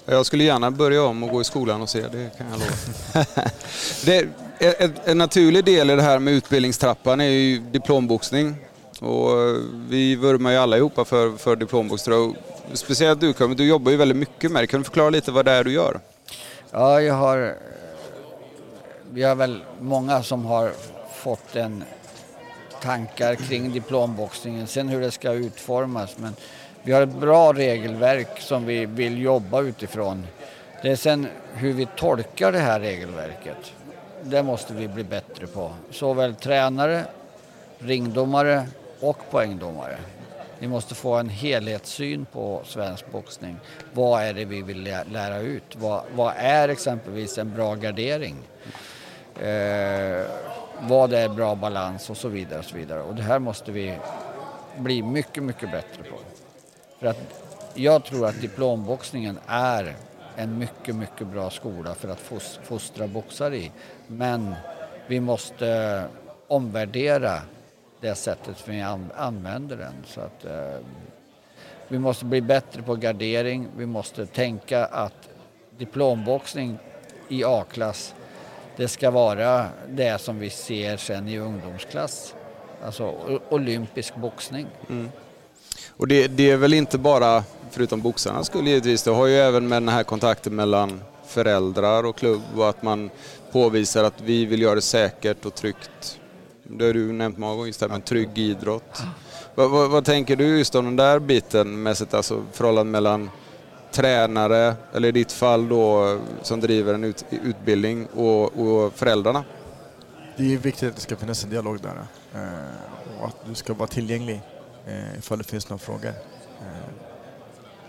Jag 0.06 0.26
skulle 0.26 0.44
gärna 0.44 0.72
börja 0.72 1.04
om 1.04 1.24
och 1.24 1.30
gå 1.30 1.42
i 1.42 1.44
skolan 1.44 1.82
och 1.82 1.90
se, 1.90 2.02
det 2.02 2.38
kan 2.38 2.48
jag 2.50 2.60
lova. 2.60 3.26
det 4.06 4.28
en 5.06 5.18
naturlig 5.18 5.66
del 5.66 5.90
i 5.90 5.96
det 5.96 6.02
här 6.02 6.20
med 6.20 6.34
utbildningstrappan 6.34 7.22
är 7.22 7.26
ju 7.26 7.60
diplomboxning. 7.60 8.56
Och 9.00 9.30
vi 9.90 10.16
vurmar 10.16 10.52
ju 10.52 10.58
allihopa 10.58 11.06
för, 11.06 11.38
för 11.38 11.56
diplomboxning. 11.56 12.36
Speciellt 12.74 13.20
du, 13.22 13.34
du 13.56 13.68
jobbar 13.68 13.92
ju 13.92 13.98
väldigt 13.98 14.18
mycket 14.18 14.52
med 14.52 14.64
det. 14.64 14.68
Kan 14.68 14.80
du 14.80 14.84
förklara 14.84 15.10
lite 15.10 15.32
vad 15.32 15.46
det 15.46 15.52
är 15.52 15.64
du 15.64 15.72
gör? 15.72 16.00
Ja, 16.72 17.02
jag 17.02 17.14
har... 17.14 17.56
Vi 19.12 19.24
har 19.24 19.36
väl 19.36 19.64
många 19.80 20.24
som 20.24 20.46
har 20.46 20.72
fått 21.24 21.56
en 21.56 21.84
tankar 22.84 23.36
kring 23.36 23.72
diplomboxningen. 23.72 24.68
Sen 24.68 24.90
hur 24.90 25.02
det 25.02 25.12
ska 25.12 25.32
utformas. 25.32 26.18
Men 26.18 26.36
vi 26.84 26.92
har 26.92 27.02
ett 27.02 27.16
bra 27.16 27.54
regelverk 27.54 28.40
som 28.40 28.66
vi 28.66 28.86
vill 28.86 29.22
jobba 29.22 29.62
utifrån. 29.62 30.28
Det 30.82 30.92
är 30.92 30.96
sen 30.96 31.28
hur 31.54 31.74
vi 31.74 31.88
tolkar 31.98 32.52
det 32.52 32.60
här 32.60 32.80
regelverket. 32.80 33.74
Det 34.22 34.44
måste 34.44 34.74
vi 34.74 34.88
bli 34.88 35.04
bättre 35.04 35.48
på. 35.48 35.72
Såväl 35.92 36.36
tränare, 36.36 37.04
ringdomare 37.80 38.68
och 39.00 39.18
poängdomare. 39.32 39.98
Vi 40.60 40.68
måste 40.68 40.96
få 40.96 41.14
en 41.14 41.30
helhetssyn 41.30 42.26
på 42.26 42.62
svensk 42.66 43.12
boxning. 43.12 43.58
Vad 43.94 44.24
är 44.24 44.34
det 44.34 44.46
vi 44.46 44.62
vill 44.62 44.84
lära 45.12 45.38
ut? 45.38 45.76
Vad, 45.76 46.04
vad 46.16 46.34
är 46.38 46.70
exempelvis 46.70 47.38
en 47.38 47.56
bra 47.56 47.76
gardering? 47.76 48.36
Eh, 49.42 50.26
vad 50.88 51.14
är 51.14 51.30
bra 51.30 51.56
balans 51.56 52.10
och 52.10 52.18
så 52.18 52.30
vidare. 52.30 52.60
Och 52.60 52.66
så 52.66 52.76
vidare. 52.76 53.02
Och 53.02 53.16
det 53.16 53.22
här 53.22 53.40
måste 53.40 53.72
vi 53.72 53.98
bli 54.78 55.04
mycket, 55.04 55.44
mycket 55.44 55.72
bättre 55.72 56.04
på. 56.04 56.16
För 57.00 57.08
att 57.08 57.18
jag 57.74 58.06
tror 58.06 58.28
att 58.28 58.42
diplomboxningen 58.42 59.40
är 59.48 59.96
en 60.36 60.58
mycket, 60.58 60.96
mycket 60.96 61.28
bra 61.28 61.50
skola 61.50 61.96
för 61.96 62.08
att 62.08 62.20
fostra 62.64 63.08
boxare 63.08 63.58
i. 63.58 63.72
Men 64.08 64.56
vi 65.08 65.20
måste 65.20 66.04
omvärdera 66.48 67.42
det 68.02 68.16
sättet 68.16 68.68
vi 68.68 68.82
använder 69.16 69.78
den. 69.78 69.94
Så 70.06 70.22
att, 70.22 70.46
eh, 70.46 70.86
vi 71.88 72.00
måste 72.00 72.26
bli 72.26 72.42
bättre 72.42 72.82
på 72.82 72.96
gardering. 72.96 73.68
Vi 73.78 73.86
måste 73.86 74.26
tänka 74.26 74.86
att 74.86 75.30
diplomboxning 75.78 76.78
i 77.30 77.44
A-klass 77.44 78.16
det 78.78 78.88
ska 78.88 79.12
vara 79.12 79.68
det 79.90 80.22
som 80.22 80.40
vi 80.40 80.50
ser 80.50 80.98
sen 80.98 81.28
i 81.28 81.40
ungdomsklass. 81.40 82.36
Alltså 82.86 83.16
olympisk 83.50 84.16
boxning. 84.16 84.68
Mm. 84.90 85.10
Och 85.98 86.08
det, 86.08 86.28
det, 86.28 86.52
är 86.52 86.58
väl 86.58 86.74
inte 86.74 86.98
bara, 86.98 87.44
förutom 87.72 88.02
boxarnas 88.02 88.48
skull 88.48 88.68
givetvis, 88.68 89.04
det 89.04 89.12
har 89.12 89.28
ju 89.28 89.36
även 89.36 89.68
med 89.68 89.82
den 89.82 89.90
här 89.90 90.04
kontakten 90.04 90.56
mellan 90.56 91.02
föräldrar 91.28 92.06
och 92.06 92.16
klubb 92.16 92.42
och 92.56 92.70
att 92.70 92.84
man 92.84 93.10
påvisar 93.52 94.04
att 94.04 94.22
vi 94.22 94.46
vill 94.46 94.62
göra 94.62 94.76
det 94.76 94.82
säkert 94.82 95.46
och 95.46 95.56
tryggt. 95.56 96.20
Det 96.64 96.86
har 96.86 96.94
du 96.94 97.12
nämnt 97.12 97.38
många 97.38 97.54
gånger, 97.54 97.68
just 97.68 97.80
det 97.80 97.86
här 97.86 97.94
med 97.94 98.06
trygg 98.06 98.38
idrott. 98.38 99.02
Vad, 99.56 99.70
vad, 99.70 99.90
vad, 99.90 100.06
tänker 100.06 100.36
du 100.36 100.58
just 100.58 100.76
om 100.76 100.86
den 100.86 100.96
där 100.96 101.20
biten 101.20 101.84
mässigt, 101.84 102.14
alltså 102.14 102.44
förhållandet 102.52 102.92
mellan 102.92 103.30
tränare, 103.94 104.76
eller 104.94 105.08
i 105.08 105.12
ditt 105.12 105.32
fall 105.32 105.70
då 105.70 106.20
som 106.42 106.60
driver 106.60 106.94
en 106.94 107.04
ut, 107.04 107.26
utbildning, 107.30 108.06
och, 108.06 108.60
och, 108.60 108.94
föräldrarna? 108.94 109.44
Det 110.38 110.54
är 110.54 110.58
viktigt 110.58 110.90
att 110.90 110.96
det 110.96 111.02
ska 111.02 111.16
finnas 111.16 111.44
en 111.44 111.50
dialog 111.50 111.82
där 111.82 112.08
eh, 112.34 113.22
och 113.22 113.28
att 113.28 113.36
du 113.46 113.56
ska 113.56 113.74
vara 113.74 113.88
tillgänglig 113.88 114.42
eh, 114.88 115.18
ifall 115.18 115.38
det 115.38 115.44
finns 115.44 115.70
några 115.70 115.80
frågor. 115.80 116.14
Eh, 116.62 116.90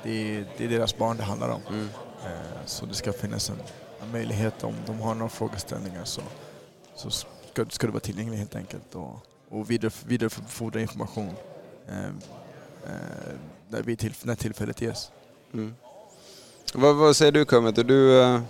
det, 0.02 0.11
är, 0.11 0.44
det 0.56 0.64
är 0.64 0.68
deras 0.68 0.99
barn 0.99 1.16
det 1.16 1.23
handlar 1.23 1.49
om. 1.49 1.61
Mm. 1.68 1.88
Så 2.64 2.87
det 2.87 2.94
ska 2.94 3.12
finnas 3.12 3.50
en, 3.50 3.56
en, 4.02 4.12
möjlighet 4.12 4.64
om 4.64 4.75
de 4.87 5.00
har 5.00 5.14
några 5.14 5.28
frågeställningar 5.28 6.04
så, 6.04 6.20
så 6.94 7.11
ska, 7.11 7.66
ska 7.68 7.87
du 7.87 7.92
vara 7.92 8.00
tillgänglig 8.00 8.38
helt 8.38 8.56
enkelt 8.56 8.94
och, 8.94 9.16
och 9.49 9.70
vidarebefordra 9.70 10.80
information 10.80 11.30
när, 13.68 13.82
vi 13.82 13.96
till, 13.96 14.14
när 14.23 14.34
tillfället 14.34 14.80
ges. 14.80 15.11
Mm. 15.54 15.75
Vad, 16.76 16.97
vad 16.97 17.16
säger 17.16 17.33
du 17.33 17.45
Kermit? 17.45 17.88
Du 17.88 18.21
uh, 18.21 18.40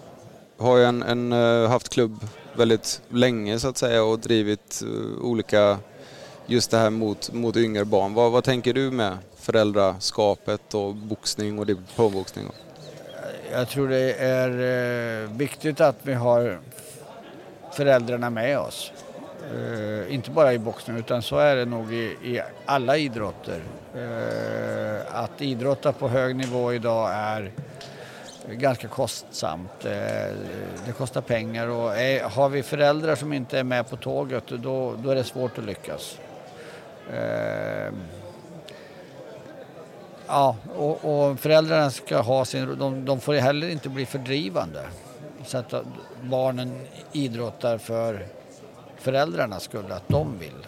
har 0.59 0.77
ju 0.77 0.85
en, 0.85 1.03
en 1.03 1.33
uh, 1.33 1.69
haft 1.69 1.89
klubb 1.89 2.27
väldigt 2.57 3.03
länge 3.09 3.59
så 3.59 3.69
att 3.69 3.77
säga 3.77 4.05
och 4.05 4.19
drivit 4.19 4.83
uh, 4.87 5.25
olika, 5.25 5.79
just 6.47 6.71
det 6.71 6.77
här 6.77 6.91
mot, 6.91 7.33
mot 7.33 7.57
yngre 7.57 7.85
barn. 7.85 8.15
Vad, 8.15 8.33
vad 8.33 8.45
tänker 8.45 8.73
du 8.73 8.91
med 8.91 9.19
föräldraskapet 9.37 10.75
och 10.75 10.95
boxning 10.95 11.59
och 11.59 11.67
diplomboxning? 11.67 12.51
Jag 13.53 13.69
tror 13.69 13.89
det 13.89 14.15
är 14.15 15.27
viktigt 15.27 15.81
att 15.81 15.97
vi 16.03 16.15
har 16.15 16.61
föräldrarna 17.73 18.31
med 18.31 18.59
oss. 18.59 18.93
Uh, 19.55 20.15
inte 20.15 20.31
bara 20.31 20.53
i 20.53 20.59
boxning 20.59 20.97
utan 20.97 21.23
så 21.23 21.39
är 21.39 21.57
det 21.57 21.65
nog 21.65 21.93
i, 21.93 22.17
i 22.23 22.41
alla 22.67 22.97
idrotter. 22.97 23.61
Uh, 23.97 25.17
att 25.17 25.43
idrotta 25.43 25.93
på 25.93 26.09
hög 26.09 26.37
nivå 26.37 26.73
idag 26.73 27.11
är 27.13 27.53
ganska 28.49 28.89
kostsamt. 28.89 29.85
Eh, 29.85 29.93
det 30.87 30.93
kostar 30.97 31.21
pengar 31.21 31.69
och 31.69 31.97
eh, 31.97 32.31
har 32.31 32.49
vi 32.49 32.63
föräldrar 32.63 33.15
som 33.15 33.33
inte 33.33 33.59
är 33.59 33.65
med 33.65 33.91
på 33.91 33.97
tåget 33.97 34.49
då, 34.49 34.95
då 35.03 35.11
är 35.11 35.15
det 35.15 35.25
svårt 35.25 35.59
att 35.59 35.65
lyckas. 35.65 36.19
Ehm, 37.13 37.95
ja, 40.27 40.57
och, 40.77 41.05
och 41.05 41.41
föräldrarna 41.41 41.91
ska 41.91 42.21
ha 42.21 42.45
sin... 42.45 42.79
De, 42.79 43.05
de 43.05 43.21
får 43.21 43.35
heller 43.35 43.69
inte 43.69 43.89
bli 43.89 44.07
fördrivande. 44.07 44.83
Så 45.45 45.59
att 45.59 45.73
eh, 45.73 45.81
barnen 46.23 46.81
idrottar 47.13 47.79
för 47.79 48.27
föräldrarnas 48.99 49.63
skull, 49.63 49.93
att 49.93 50.09
de 50.09 50.39
vill. 50.39 50.67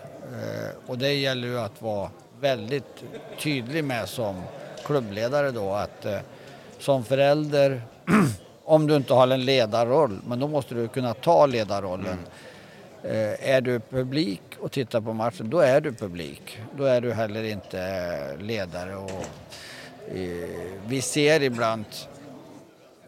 Och 0.86 0.98
det 0.98 1.12
gäller 1.12 1.48
ju 1.48 1.58
att 1.58 1.82
vara 1.82 2.10
väldigt 2.40 3.04
tydlig 3.38 3.84
med 3.84 4.08
som 4.08 4.42
klubbledare 4.84 5.50
då 5.50 5.72
att 5.72 6.06
som 6.78 7.04
förälder, 7.04 7.82
om 8.64 8.86
du 8.86 8.96
inte 8.96 9.14
har 9.14 9.28
en 9.28 9.44
ledarroll, 9.44 10.18
men 10.26 10.40
då 10.40 10.48
måste 10.48 10.74
du 10.74 10.88
kunna 10.88 11.14
ta 11.14 11.46
ledarrollen. 11.46 12.18
Mm. 12.18 12.26
Eh, 13.02 13.50
är 13.50 13.60
du 13.60 13.80
publik 13.80 14.42
och 14.60 14.72
tittar 14.72 15.00
på 15.00 15.12
matchen, 15.12 15.50
då 15.50 15.58
är 15.58 15.80
du 15.80 15.92
publik. 15.92 16.60
Då 16.76 16.84
är 16.84 17.00
du 17.00 17.12
heller 17.12 17.44
inte 17.44 18.36
ledare. 18.40 18.96
Och, 18.96 19.26
eh, 20.14 20.48
vi 20.86 21.02
ser 21.02 21.42
ibland 21.42 21.84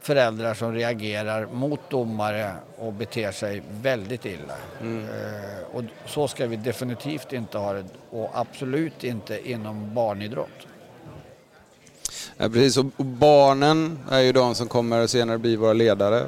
föräldrar 0.01 0.55
som 0.55 0.73
reagerar 0.73 1.47
mot 1.47 1.91
domare 1.91 2.53
och 2.79 2.93
beter 2.93 3.33
sig 3.33 3.63
väldigt 3.71 4.25
illa. 4.25 4.57
Mm. 4.81 5.05
Eh, 5.05 5.77
och 5.77 5.83
så 6.07 6.29
ska 6.29 6.47
vi 6.47 6.57
definitivt 6.57 7.33
inte 7.33 7.59
ha 7.59 7.73
det 7.73 7.85
och 8.11 8.31
absolut 8.35 9.05
inte 9.05 9.51
inom 9.51 9.95
barnidrott. 9.95 10.67
Ja, 12.41 12.49
precis, 12.49 12.77
och 12.77 12.85
barnen 13.05 13.99
är 14.11 14.21
ju 14.21 14.33
de 14.33 14.55
som 14.55 14.69
kommer 14.69 15.07
senare 15.07 15.39
bli 15.39 15.57
våra 15.57 15.73
ledare. 15.73 16.27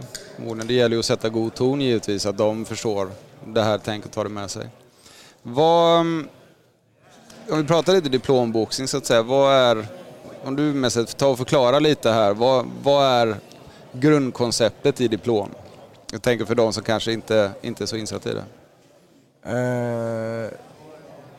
Det 0.64 0.74
gäller 0.74 0.96
ju 0.96 1.00
att 1.00 1.04
sätta 1.04 1.28
god 1.28 1.54
ton 1.54 1.80
givetvis, 1.80 2.26
att 2.26 2.38
de 2.38 2.64
förstår 2.64 3.10
det 3.46 3.62
här 3.62 3.78
tänket 3.78 4.06
och 4.08 4.14
tar 4.14 4.24
det 4.24 4.30
med 4.30 4.50
sig. 4.50 4.68
Vad, 5.42 6.00
mm, 6.00 6.28
om 7.50 7.58
vi 7.58 7.64
pratar 7.64 7.92
lite 7.92 8.08
diplomboxning 8.08 8.88
så 8.88 8.96
att 8.96 9.06
säga, 9.06 9.22
vad 9.22 9.54
är, 9.54 9.86
om 10.44 10.56
du 10.56 10.62
med 10.62 10.92
sig 10.92 11.06
ta 11.06 11.26
och 11.26 11.38
förklara 11.38 11.78
lite 11.78 12.10
här, 12.10 12.34
vad, 12.34 12.66
vad 12.82 13.04
är 13.04 13.36
grundkonceptet 13.92 15.00
i 15.00 15.08
diplom? 15.08 15.48
Jag 16.12 16.22
tänker 16.22 16.44
för 16.44 16.54
de 16.54 16.72
som 16.72 16.82
kanske 16.82 17.12
inte, 17.12 17.50
inte 17.62 17.84
är 17.84 17.86
så 17.86 17.96
insatta 17.96 18.30
i 18.30 18.34
det. 18.34 18.44
Uh 19.50 20.69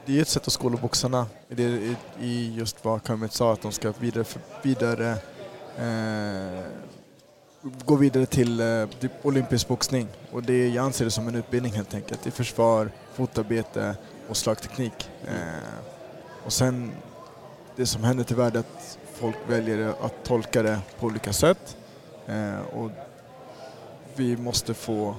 det 0.05 0.17
är 0.17 0.21
ett 0.21 0.27
sätt 0.27 0.47
att 0.47 0.53
skola 0.53 0.77
boxarna 0.77 1.25
i, 1.49 1.63
i, 1.63 1.95
i 2.19 2.53
just 2.55 2.85
vad 2.85 3.07
Kermit 3.07 3.33
sa, 3.33 3.53
att 3.53 3.61
de 3.61 3.71
ska 3.71 3.93
vidare, 3.99 4.25
vidare 4.63 5.11
eh, 5.77 6.65
gå 7.85 7.95
vidare 7.95 8.25
till 8.25 8.59
eh, 8.59 8.87
typ 8.99 9.11
olympisk 9.21 9.67
boxning. 9.67 10.07
Och 10.31 10.43
det, 10.43 10.67
jag 10.67 10.85
anser 10.85 11.05
det 11.05 11.11
som 11.11 11.27
en 11.27 11.35
utbildning 11.35 11.73
helt 11.73 11.93
enkelt, 11.93 12.27
i 12.27 12.31
försvar, 12.31 12.91
fotarbete 13.13 13.95
och 14.29 14.37
slagteknik. 14.37 15.09
Eh, 15.25 15.85
och 16.45 16.53
sen, 16.53 16.91
det 17.75 17.85
som 17.85 18.03
händer 18.03 18.23
tyvärr 18.23 18.55
är 18.55 18.59
att 18.59 18.97
folk 19.13 19.35
väljer 19.47 19.93
att 20.01 20.23
tolka 20.23 20.63
det 20.63 20.79
på 20.99 21.05
olika 21.05 21.33
sätt. 21.33 21.77
Eh, 22.27 22.59
och 22.59 22.91
vi 24.15 24.37
måste 24.37 24.73
få, 24.73 25.15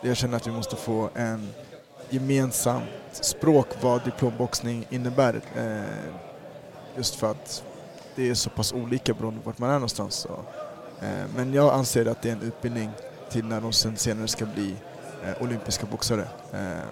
jag 0.00 0.16
känner 0.16 0.36
att 0.36 0.46
vi 0.46 0.52
måste 0.52 0.76
få 0.76 1.10
en 1.14 1.48
gemensam 2.10 2.82
språk 3.20 3.66
vad 3.80 4.04
diplomboxning 4.04 4.86
innebär. 4.90 5.40
Eh, 5.56 6.14
just 6.96 7.14
för 7.14 7.30
att 7.30 7.64
det 8.14 8.30
är 8.30 8.34
så 8.34 8.50
pass 8.50 8.72
olika 8.72 9.14
beroende 9.14 9.40
på 9.40 9.50
vart 9.50 9.58
man 9.58 9.70
är 9.70 9.74
någonstans. 9.74 10.14
Så. 10.14 10.28
Eh, 11.02 11.24
men 11.36 11.54
jag 11.54 11.74
anser 11.74 12.06
att 12.06 12.22
det 12.22 12.28
är 12.28 12.32
en 12.32 12.42
utbildning 12.42 12.90
till 13.30 13.44
när 13.44 13.60
de 13.60 13.72
sen 13.72 13.96
senare 13.96 14.28
ska 14.28 14.46
bli 14.46 14.74
eh, 15.24 15.42
olympiska 15.42 15.86
boxare. 15.86 16.28
Eh, 16.52 16.88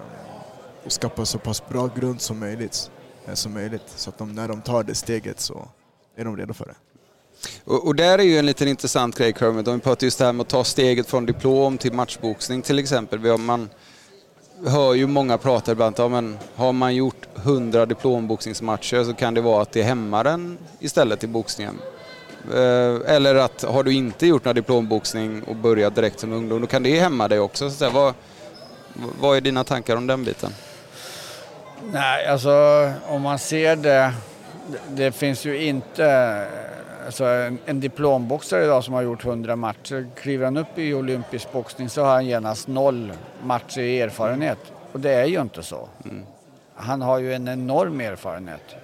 och 0.85 0.91
skapa 0.91 1.25
så 1.25 1.39
pass 1.39 1.67
bra 1.69 1.89
grund 1.95 2.21
som 2.21 2.39
möjligt, 2.39 2.91
eh, 3.27 3.33
som 3.33 3.53
möjligt 3.53 3.89
så 3.95 4.09
att 4.09 4.17
de, 4.17 4.35
när 4.35 4.47
de 4.47 4.61
tar 4.61 4.83
det 4.83 4.95
steget 4.95 5.39
så 5.39 5.67
är 6.15 6.25
de 6.25 6.37
redo 6.37 6.53
för 6.53 6.65
det. 6.65 6.75
Och, 7.63 7.87
och, 7.87 7.95
där 7.95 8.19
är 8.19 8.23
ju 8.23 8.37
en 8.37 8.45
liten 8.45 8.67
intressant 8.67 9.17
grej 9.17 9.33
Kermit, 9.33 9.67
om 9.67 9.75
vi 9.75 9.81
pratar 9.81 10.05
just 10.05 10.19
det 10.19 10.25
här 10.25 10.33
med 10.33 10.41
att 10.41 10.49
ta 10.49 10.63
steget 10.63 11.07
från 11.07 11.25
diplom 11.25 11.77
till 11.77 11.93
matchboxning 11.93 12.61
till 12.61 12.79
exempel. 12.79 13.19
Vi 13.19 13.29
har, 13.29 13.37
man 13.37 13.69
hör 14.65 14.93
ju 14.93 15.07
många 15.07 15.37
prata 15.37 15.71
ibland 15.71 15.99
om 15.99 16.11
men 16.11 16.37
har 16.55 16.73
man 16.73 16.95
gjort 16.95 17.27
100 17.35 17.85
diplomboxningsmatcher 17.85 19.03
så 19.03 19.13
kan 19.13 19.33
det 19.33 19.41
vara 19.41 19.61
att 19.61 19.71
det 19.71 19.83
hämmar 19.83 20.25
en 20.25 20.57
istället 20.79 21.23
i 21.23 21.27
boxningen. 21.27 21.79
Eh, 22.53 23.15
eller 23.15 23.35
att 23.35 23.63
har 23.63 23.83
du 23.83 23.93
inte 23.93 24.27
gjort 24.27 24.45
någon 24.45 24.55
diplomboxning 24.55 25.43
och 25.43 25.55
börjat 25.55 25.95
direkt 25.95 26.19
som 26.19 26.33
ungdom, 26.33 26.61
då 26.61 26.67
kan 26.67 26.83
det 26.83 26.99
hämma 26.99 27.27
dig 27.27 27.39
också. 27.39 27.69
Så 27.69 27.89
vad, 27.89 28.13
vad 29.19 29.37
är 29.37 29.41
dina 29.41 29.63
tankar 29.63 29.95
om 29.95 30.07
den 30.07 30.23
biten? 30.23 30.51
Nej, 31.91 32.27
alltså 32.27 32.51
om 33.07 33.21
man 33.21 33.39
ser 33.39 33.75
det, 33.75 34.13
det 34.89 35.11
finns 35.11 35.45
ju 35.45 35.63
inte 35.63 36.47
Alltså 37.05 37.25
en, 37.25 37.59
en 37.65 37.79
diplomboxare 37.79 38.63
idag 38.63 38.83
som 38.83 38.93
har 38.93 39.01
gjort 39.01 39.25
100 39.25 39.55
matcher, 39.55 40.07
kliver 40.15 40.45
han 40.45 40.57
upp 40.57 40.77
i 40.77 40.93
olympisk 40.93 41.51
boxning 41.51 41.89
så 41.89 42.03
har 42.03 42.13
han 42.13 42.25
genast 42.25 42.67
noll 42.67 43.13
matcher 43.43 43.81
i 43.81 44.01
erfarenhet. 44.01 44.59
Och 44.91 44.99
det 44.99 45.13
är 45.13 45.25
ju 45.25 45.41
inte 45.41 45.63
så. 45.63 45.87
Mm. 46.05 46.25
Han 46.75 47.01
har 47.01 47.19
ju 47.19 47.33
en 47.33 47.47
enorm 47.47 48.01
erfarenhet. 48.01 48.75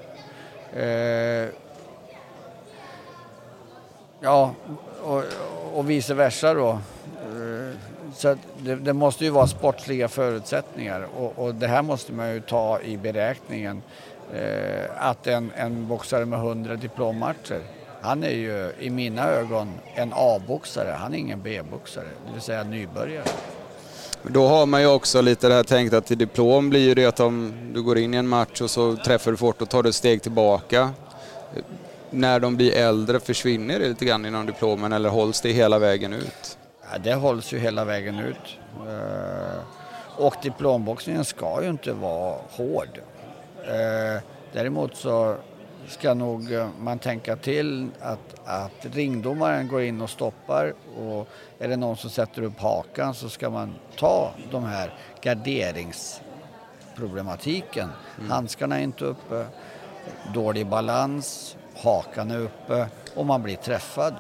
Eh, 0.74 1.54
ja, 4.20 4.54
och, 5.04 5.24
och 5.74 5.90
vice 5.90 6.14
versa 6.14 6.54
då. 6.54 6.70
Eh, 6.70 7.78
så 8.16 8.36
det, 8.58 8.76
det, 8.76 8.94
måste 8.94 9.24
ju 9.24 9.30
vara 9.30 9.48
sportsliga 9.48 10.08
förutsättningar 10.08 11.08
och, 11.18 11.40
och, 11.40 11.56
det 11.56 11.68
här 11.68 11.82
måste 11.82 12.14
man 12.14 12.34
ju 12.34 12.42
ta 12.42 12.82
i 12.82 12.98
beräkningen. 12.98 13.82
Eh, 14.34 14.86
att 14.98 15.28
en, 15.28 15.52
en 15.56 15.88
boxare 15.88 16.26
med 16.26 16.40
100 16.40 16.76
diplommatcher 16.76 17.62
han 18.02 18.24
är 18.24 18.30
ju 18.30 18.72
i 18.80 18.90
mina 18.90 19.28
ögon 19.28 19.70
en 19.96 20.14
A-boxare, 20.16 20.96
han 21.00 21.14
är 21.14 21.18
ingen 21.18 21.42
B-boxare, 21.42 22.08
det 22.28 22.34
vill 22.34 22.42
säga 22.42 22.64
nybörjare. 22.64 23.30
Då 24.24 24.48
har 24.48 24.66
man 24.66 24.82
ju 24.82 24.88
också 24.88 25.22
lite 25.22 25.48
det 25.48 25.54
här 25.54 25.64
tänkt 25.64 25.94
att 25.94 26.12
i 26.12 26.16
diplom 26.16 26.70
blir 26.70 26.96
det 26.96 27.06
att 27.06 27.20
om 27.20 27.54
du 27.74 27.82
går 27.82 27.98
in 27.98 28.14
i 28.14 28.18
en 28.18 28.28
match 28.28 28.62
och 28.62 28.70
så 28.70 28.96
träffar 28.96 29.32
du 29.32 29.38
fort 29.38 29.62
och 29.62 29.70
tar 29.70 29.84
du 29.84 29.90
ett 29.90 29.96
steg 29.96 30.22
tillbaka. 30.22 30.92
När 32.10 32.40
de 32.40 32.56
blir 32.56 32.76
äldre, 32.76 33.20
försvinner 33.20 33.80
det 33.80 33.88
lite 33.88 34.06
grann 34.06 34.26
inom 34.26 34.46
diplomen 34.46 34.94
eller 34.94 35.10
hålls 35.10 35.42
det 35.42 35.52
hela 35.52 35.80
vägen 35.80 36.14
ut? 36.14 36.58
Ja, 36.92 36.98
det 36.98 37.14
hålls 37.14 37.54
ju 37.54 37.60
hela 37.60 37.86
vägen 37.86 38.20
ut. 38.20 38.58
Eh, 38.88 39.60
och 40.18 40.36
diplomboxningen 40.44 41.26
ska 41.26 41.64
ju 41.64 41.70
inte 41.70 41.94
vara 41.94 42.36
hård. 42.50 43.00
Eh, 43.68 44.24
däremot 44.54 44.96
så 44.96 45.36
ska 45.90 46.14
nog 46.14 46.52
eh, 46.52 46.70
man 46.80 47.00
tänka 47.00 47.36
till 47.36 47.90
att, 48.02 48.36
att 48.46 48.96
ringdomaren 48.96 49.68
går 49.68 49.82
in 49.82 50.02
och 50.02 50.10
stoppar 50.10 50.74
och 50.98 51.28
är 51.60 51.68
det 51.68 51.78
någon 51.78 51.98
som 51.98 52.10
sätter 52.10 52.42
upp 52.42 52.60
hakan 52.60 53.14
så 53.14 53.30
ska 53.30 53.50
man 53.50 53.76
ta 53.98 54.32
de 54.52 54.64
här 54.64 54.94
garderingsproblematiken. 55.22 57.90
Mm. 58.18 58.32
Handskarna 58.32 58.80
är 58.80 58.84
inte 58.84 59.06
uppe, 59.06 59.46
dålig 60.34 60.68
balans, 60.68 61.58
hakan 61.84 62.32
är 62.32 62.40
uppe 62.40 62.88
och 63.16 63.26
man 63.26 63.44
blir 63.44 63.56
träffad. 63.56 64.14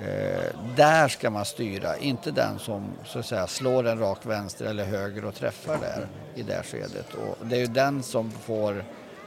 Eh, 0.00 0.42
där 0.76 1.08
ska 1.08 1.30
man 1.30 1.44
styra, 1.44 1.96
inte 1.96 2.30
den 2.30 2.58
som 2.58 2.90
så 3.04 3.18
att 3.18 3.26
säga, 3.26 3.46
slår 3.46 3.86
en 3.86 3.98
rak 3.98 4.18
vänster 4.22 4.64
eller 4.64 4.84
höger 4.84 5.24
och 5.24 5.34
träffar 5.34 5.78
där 5.78 6.06
i 6.34 6.42
det 6.42 6.62
skedet. 6.62 7.14
Och 7.14 7.46
det 7.46 7.56
är 7.56 7.60
ju 7.60 7.66
den 7.66 8.02
som 8.02 8.30
får 8.30 8.84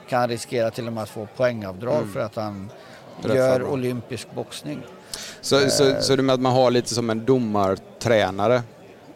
kan 0.10 0.30
riskera 0.30 0.72
till 0.72 0.88
och 0.88 0.94
med 0.94 1.04
att 1.04 1.10
få 1.10 1.28
poängavdrag 1.38 1.98
mm. 1.98 2.14
för 2.14 2.20
att 2.20 2.36
han 2.36 2.72
gör 3.24 3.60
bra. 3.60 3.68
olympisk 3.68 4.28
boxning. 4.36 4.82
Så, 5.42 5.62
eh. 5.62 5.68
så, 5.68 6.02
så 6.02 6.16
det 6.16 6.24
med 6.24 6.34
att 6.34 6.42
man 6.42 6.54
har 6.54 6.72
lite 6.72 6.94
som 6.94 7.10
en 7.10 7.26
domartränare 7.26 8.64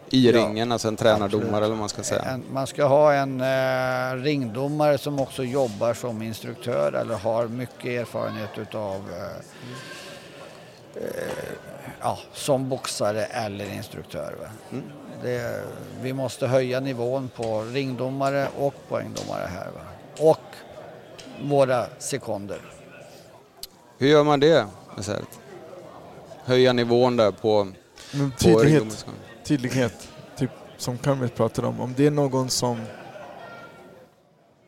i 0.10 0.32
ja, 0.32 0.38
ringen, 0.38 0.72
alltså 0.72 0.88
en 0.88 0.96
tränardomare 0.96 1.58
eller 1.58 1.70
vad 1.70 1.78
man 1.78 1.90
ska 1.90 2.04
säga? 2.04 2.22
En, 2.22 2.44
man 2.52 2.68
ska 2.68 2.86
ha 2.86 3.14
en 3.14 3.42
eh, 3.42 4.24
ringdomare 4.24 4.98
som 4.98 5.20
också 5.20 5.44
jobbar 5.44 5.94
som 5.94 6.22
instruktör 6.22 6.94
eller 6.94 7.16
har 7.16 7.48
mycket 7.48 7.86
erfarenhet 7.86 8.58
utav 8.58 8.96
eh, 8.96 11.04
eh, 11.04 11.10
ja, 12.02 12.20
som 12.34 12.70
boxare 12.70 13.26
eller 13.26 13.74
instruktör. 13.74 14.36
Mm. 14.72 14.84
Det, 15.24 15.64
vi 16.02 16.14
måste 16.14 16.48
höja 16.48 16.80
nivån 16.80 17.30
på 17.36 17.62
ringdomare 17.62 18.48
och 18.58 18.76
poängdomare 18.90 19.48
här. 19.48 19.66
Va? 19.66 19.82
Och 20.20 20.40
våra 21.42 21.86
sekunder. 22.00 22.62
Hur 23.98 24.08
gör 24.08 24.24
man 24.24 24.40
det? 24.40 24.68
Höja 26.44 26.74
nivån 26.74 27.18
där 27.18 27.32
på... 27.32 27.68
Men 28.12 28.32
tydlighet. 28.32 29.06
På 29.06 29.12
tydlighet. 29.44 30.08
Typ 30.38 30.52
som 30.78 30.98
Kamil 30.98 31.30
pratade 31.30 31.68
om. 31.68 31.82
Om 31.82 31.94
det 31.98 32.06
är 32.06 32.12
någon 32.12 32.50
som 32.50 32.82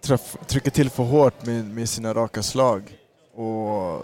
träff, 0.01 0.37
trycker 0.47 0.71
till 0.71 0.89
för 0.89 1.03
hårt 1.03 1.45
med, 1.45 1.65
med 1.65 1.89
sina 1.89 2.13
raka 2.13 2.43
slag 2.43 2.97
och, 3.35 3.95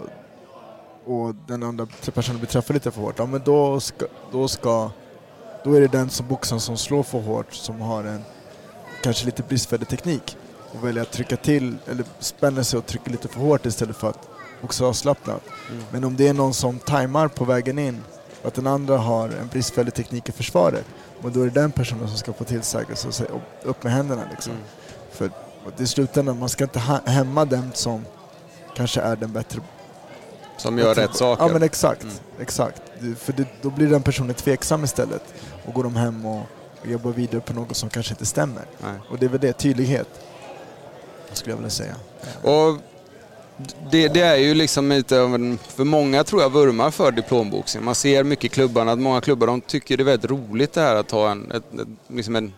och 1.04 1.34
den 1.46 1.62
andra 1.62 1.86
personen 2.14 2.38
blir 2.38 2.48
träffad 2.48 2.74
lite 2.74 2.90
för 2.90 3.00
hårt, 3.00 3.14
ja 3.18 3.26
men 3.26 3.42
då 3.44 3.80
ska, 3.80 4.06
då 4.32 4.48
ska 4.48 4.90
då 5.64 5.74
är 5.74 5.80
det 5.80 5.88
den 5.88 6.10
som 6.10 6.28
boxaren 6.28 6.60
som 6.60 6.76
slår 6.76 7.02
för 7.02 7.20
hårt 7.20 7.52
som 7.54 7.80
har 7.80 8.04
en 8.04 8.24
kanske 9.02 9.26
lite 9.26 9.42
bristfällig 9.42 9.88
teknik 9.88 10.36
och 10.72 10.84
väljer 10.84 11.02
att 11.02 11.10
trycka 11.10 11.36
till 11.36 11.76
eller 11.86 12.04
spänner 12.18 12.62
sig 12.62 12.78
och 12.78 12.86
trycker 12.86 13.10
lite 13.10 13.28
för 13.28 13.40
hårt 13.40 13.66
istället 13.66 13.96
för 13.96 14.08
att 14.08 14.28
boxa 14.60 14.84
avslappnat. 14.84 15.42
Mm. 15.70 15.84
Men 15.90 16.04
om 16.04 16.16
det 16.16 16.28
är 16.28 16.34
någon 16.34 16.54
som 16.54 16.78
tajmar 16.78 17.28
på 17.28 17.44
vägen 17.44 17.78
in 17.78 18.02
och 18.42 18.48
att 18.48 18.54
den 18.54 18.66
andra 18.66 18.98
har 18.98 19.28
en 19.28 19.48
bristfällig 19.48 19.94
teknik 19.94 20.28
i 20.28 20.32
försvaret, 20.32 20.84
och 21.22 21.32
då 21.32 21.40
är 21.40 21.44
det 21.44 21.60
den 21.60 21.72
personen 21.72 22.08
som 22.08 22.16
ska 22.16 22.32
få 22.32 22.44
tillsägelse 22.44 23.08
och 23.08 23.14
säga 23.14 23.30
upp 23.62 23.82
med 23.82 23.92
händerna. 23.92 24.22
Liksom. 24.30 24.52
Mm. 24.52 24.64
För 25.10 25.30
i 25.82 25.86
slutändan, 25.86 26.38
man 26.38 26.48
ska 26.48 26.64
inte 26.64 26.78
hämma 27.04 27.44
den 27.44 27.70
som 27.74 28.04
kanske 28.76 29.00
är 29.00 29.16
den 29.16 29.32
bättre 29.32 29.60
som 30.56 30.78
gör 30.78 30.94
rätt 30.94 31.16
saker? 31.16 31.44
Ja 31.44 31.52
men 31.52 31.62
exakt. 31.62 32.02
Mm. 32.02 32.14
exakt. 32.40 32.82
För 33.18 33.32
det, 33.32 33.46
då 33.62 33.70
blir 33.70 33.86
den 33.86 34.02
personen 34.02 34.34
tveksam 34.34 34.84
istället. 34.84 35.22
Och 35.64 35.74
går 35.74 35.82
de 35.82 35.96
hem 35.96 36.26
och, 36.26 36.42
och 36.80 36.86
jobbar 36.86 37.10
vidare 37.10 37.40
på 37.40 37.52
något 37.52 37.76
som 37.76 37.88
kanske 37.88 38.12
inte 38.12 38.26
stämmer. 38.26 38.62
Nej. 38.78 38.92
Och 39.10 39.18
det 39.18 39.26
är 39.26 39.30
väl 39.30 39.40
det, 39.40 39.52
tydlighet 39.52 40.08
skulle 41.32 41.52
jag 41.52 41.56
vilja 41.56 41.70
säga. 41.70 41.94
Och 42.42 42.78
det, 43.90 44.08
det, 44.08 44.20
är 44.20 44.36
ju 44.36 44.54
liksom 44.54 44.88
lite 44.88 45.20
av 45.20 45.34
en, 45.34 45.58
för 45.58 45.84
många 45.84 46.24
tror 46.24 46.42
jag 46.42 46.52
vurmar 46.52 46.90
för 46.90 47.12
diplomboxning. 47.12 47.84
Man 47.84 47.94
ser 47.94 48.24
mycket 48.24 48.44
i 48.44 48.48
klubbarna 48.48 48.92
att 48.92 48.98
många 48.98 49.20
klubbar 49.20 49.46
de 49.46 49.60
tycker 49.60 49.96
det 49.96 50.02
är 50.02 50.04
väldigt 50.04 50.30
roligt 50.30 50.72
det 50.72 50.80
här 50.80 50.94
att 50.94 51.10
ha 51.10 51.30
en, 51.30 51.50
ett, 51.50 51.80
ett, 51.80 51.88
liksom 52.08 52.36
en 52.36 52.52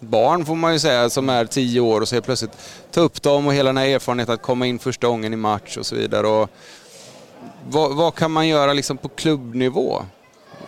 barn 0.00 0.46
får 0.46 0.56
man 0.56 0.72
ju 0.72 0.78
säga 0.78 1.10
som 1.10 1.28
är 1.28 1.44
tio 1.44 1.80
år 1.80 2.00
och 2.00 2.08
så 2.08 2.14
helt 2.14 2.24
plötsligt 2.24 2.50
ta 2.90 3.00
upp 3.00 3.22
dem 3.22 3.46
och 3.46 3.54
hela 3.54 3.68
den 3.68 3.76
här 3.76 3.86
erfarenheten 3.86 4.34
att 4.34 4.42
komma 4.42 4.66
in 4.66 4.78
första 4.78 5.06
gången 5.06 5.32
i 5.32 5.36
match 5.36 5.76
och 5.76 5.86
så 5.86 5.94
vidare. 5.94 6.26
Och 6.26 6.50
vad, 7.68 7.96
vad 7.96 8.14
kan 8.14 8.30
man 8.30 8.48
göra 8.48 8.72
liksom 8.72 8.96
på 8.96 9.08
klubbnivå? 9.08 10.02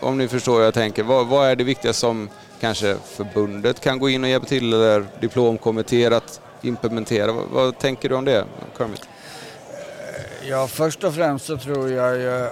Om 0.01 0.19
ni 0.19 0.29
förstår 0.29 0.55
vad 0.55 0.67
jag 0.67 0.75
tänker. 0.75 1.03
Vad, 1.03 1.27
vad 1.27 1.49
är 1.49 1.57
det 1.57 1.65
viktiga 1.65 1.93
som 1.93 2.29
kanske 2.61 2.97
förbundet 3.17 3.81
kan 3.81 3.99
gå 3.99 4.09
in 4.09 4.25
och 4.25 4.31
hjälpa 4.31 4.47
till 4.47 4.73
eller 4.73 5.07
diplomkommittéer 5.21 6.11
att 6.11 6.41
implementera. 6.65 7.33
Vad, 7.33 7.49
vad 7.49 7.79
tänker 7.79 8.09
du 8.09 8.15
om 8.15 8.25
det, 8.25 8.45
Kermit? 8.79 9.09
Ja, 10.43 10.67
först 10.67 11.05
och 11.05 11.15
främst 11.15 11.47
så 11.47 11.57
tror 11.57 11.91
jag 11.91 12.19
ju 12.19 12.49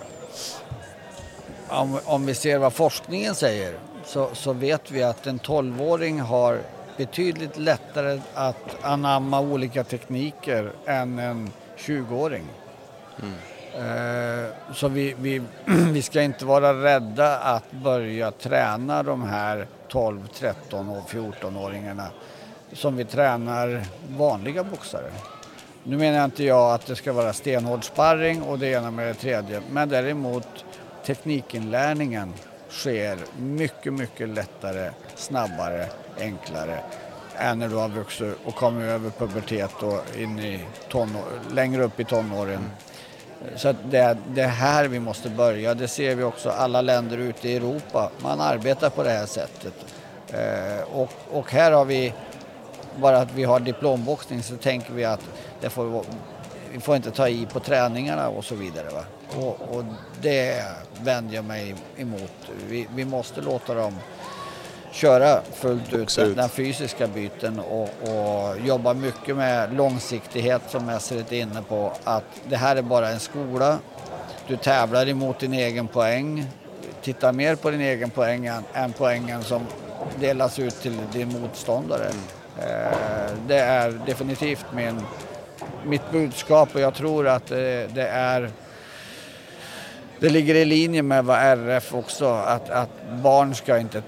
om, 1.69 1.99
om 2.05 2.27
vi 2.27 2.35
ser 2.35 2.59
vad 2.59 2.73
forskningen 2.73 3.35
säger 3.35 3.75
så, 4.05 4.31
så 4.33 4.53
vet 4.53 4.91
vi 4.91 5.03
att 5.03 5.27
en 5.27 5.41
12-åring 5.41 6.21
har 6.21 6.61
betydligt 6.97 7.59
lättare 7.59 8.21
att 8.35 8.77
anamma 8.83 9.41
olika 9.41 9.85
tekniker 9.85 10.73
än 10.87 11.19
en 11.19 11.51
20-åring. 11.79 12.45
Mm. 13.23 13.35
Eh, 13.75 14.51
så 14.75 14.89
vi, 14.89 15.15
vi, 15.19 15.43
vi 15.93 16.03
ska 16.03 16.23
inte 16.23 16.45
vara 16.45 16.85
rädda 16.85 17.39
att 17.39 17.73
börja 17.73 18.31
träna 18.31 19.03
de 19.03 19.23
här 19.23 19.67
12, 19.89 20.29
13 20.39 20.89
och 20.89 21.11
14-åringarna 21.11 22.07
som 22.73 22.97
vi 22.97 23.05
tränar 23.05 23.85
vanliga 24.09 24.65
boxare. 24.65 25.11
Nu 25.85 25.97
menar 25.97 26.25
inte 26.25 26.45
jag 26.45 26.75
att 26.75 26.87
det 26.87 26.97
ska 26.97 27.13
vara 27.13 27.33
stenhård 27.33 27.85
sparring 27.85 28.43
och 28.43 28.59
det 28.59 28.67
ena 28.67 28.91
med 28.91 29.07
det 29.07 29.15
tredje, 29.15 29.63
men 29.71 29.89
däremot 29.89 30.65
teknikinlärningen 31.07 32.33
sker 32.71 33.19
mycket, 33.39 33.93
mycket 33.93 34.29
lättare, 34.29 34.91
snabbare, 35.15 35.87
enklare 36.21 36.79
än 37.37 37.59
när 37.59 37.69
du 37.69 37.75
har 37.75 37.89
vuxit 37.89 38.37
och 38.45 38.55
kommit 38.55 38.85
över 38.85 39.11
pubertet 39.11 39.83
och 39.83 40.17
in 40.19 40.39
i 40.39 40.65
tonår, 40.89 41.25
längre 41.55 41.83
upp 41.83 42.01
i 42.01 42.05
tonåren. 42.05 42.71
Så 43.57 43.75
det 43.85 43.99
är 43.99 44.17
det 44.27 44.47
här 44.47 44.89
vi 44.89 45.01
måste 45.01 45.31
börja. 45.31 45.75
Det 45.75 45.89
ser 45.89 46.15
vi 46.15 46.23
också 46.23 46.51
alla 46.51 46.81
länder 46.81 47.19
ute 47.19 47.49
i 47.49 47.57
Europa. 47.57 48.11
Man 48.23 48.41
arbetar 48.41 48.91
på 48.91 49.03
det 49.03 49.11
här 49.11 49.27
sättet. 49.27 49.75
Eh, 50.29 50.83
och, 50.93 51.11
och 51.31 51.53
här 51.53 51.73
har 51.73 51.85
vi, 51.85 52.15
bara 52.97 53.19
att 53.19 53.33
vi 53.35 53.45
har 53.45 53.61
diplomboxning 53.61 54.43
så 54.43 54.57
tänker 54.57 54.93
vi 54.93 55.05
att 55.05 55.21
det 55.61 55.71
får, 55.71 56.05
vi 56.73 56.81
får 56.81 56.97
inte 56.97 57.11
ta 57.11 57.29
i 57.29 57.47
på 57.47 57.61
träningarna 57.61 58.29
och 58.29 58.45
så 58.45 58.55
vidare. 58.55 58.87
Va? 58.93 59.05
Och, 59.37 59.77
och 59.77 59.85
det 60.23 60.65
vänder 61.03 61.35
jag 61.35 61.45
mig 61.45 61.75
emot. 61.97 62.33
Vi, 62.69 62.89
vi 62.95 63.05
måste 63.05 63.41
låta 63.41 63.75
dem 63.75 63.99
köra 64.93 65.43
fullt 65.53 65.93
ut, 65.93 66.17
den 66.37 66.49
fysiska 66.49 67.07
biten 67.07 67.61
och, 67.61 67.89
och, 68.03 68.61
jobba 68.65 68.95
mycket 68.95 69.37
med 69.37 69.75
långsiktighet 69.77 70.63
som 70.69 70.89
Esserit 70.89 71.33
är 71.33 71.41
inne 71.41 71.63
på. 71.63 71.93
Att 72.05 72.25
det 72.49 72.57
här 72.57 72.77
är 72.77 72.83
bara 72.83 73.09
en 73.09 73.21
skola. 73.21 73.79
Du 74.49 74.57
tävlar 74.57 75.09
emot 75.09 75.39
din 75.39 75.53
egen 75.53 75.89
poäng. 75.89 76.47
Titta 77.03 77.33
mer 77.33 77.57
på 77.57 77.71
din 77.71 77.81
egen 77.81 78.11
poäng 78.11 78.47
än, 78.47 78.63
än 78.75 78.93
poängen 78.93 79.43
som 79.43 79.67
delas 80.21 80.59
ut 80.59 80.81
till 80.81 80.99
din 81.13 81.29
motståndare. 81.41 82.11
Eh, 82.59 83.37
det 83.47 83.59
är 83.59 83.91
definitivt 84.07 84.67
min, 84.75 85.01
mitt 85.85 86.11
budskap 86.11 86.75
och 86.75 86.81
jag 86.81 86.95
tror 86.95 87.29
att 87.29 87.47
det, 87.47 87.95
det 87.95 88.09
är 88.09 88.51
det 90.19 90.29
ligger 90.29 90.55
i 90.55 90.65
linje 90.65 91.03
med 91.03 91.25
vad 91.25 91.39
RF 91.39 91.95
också, 91.95 92.27
att, 92.27 92.71
att 92.71 92.91
barn 93.23 93.55
ska 93.55 93.79
inte 93.79 94.03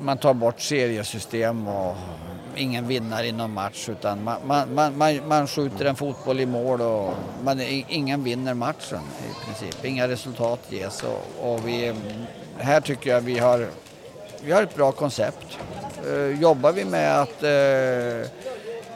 man 0.00 0.18
tar 0.18 0.34
bort 0.34 0.60
seriesystem 0.60 1.68
och 1.68 1.96
ingen 2.56 2.88
vinnare 2.88 3.26
i 3.26 3.32
någon 3.32 3.52
match 3.52 3.88
utan 3.88 4.24
man, 4.24 4.38
man, 4.74 4.96
man, 4.96 5.28
man 5.28 5.46
skjuter 5.46 5.84
en 5.84 5.96
fotboll 5.96 6.40
i 6.40 6.46
mål 6.46 6.80
och 6.80 7.14
man, 7.44 7.60
ingen 7.88 8.24
vinner 8.24 8.54
matchen 8.54 9.00
i 9.30 9.44
princip. 9.44 9.84
Inga 9.84 10.08
resultat 10.08 10.60
ges 10.68 11.02
och, 11.02 11.52
och 11.52 11.68
vi, 11.68 11.94
här 12.58 12.80
tycker 12.80 13.10
jag 13.10 13.20
vi 13.20 13.38
har, 13.38 13.66
vi 14.42 14.52
har 14.52 14.62
ett 14.62 14.74
bra 14.74 14.92
koncept 14.92 15.58
eh, 16.06 16.40
jobbar 16.40 16.72
vi 16.72 16.84
med 16.84 17.20
att 17.20 17.42
eh, 17.42 18.30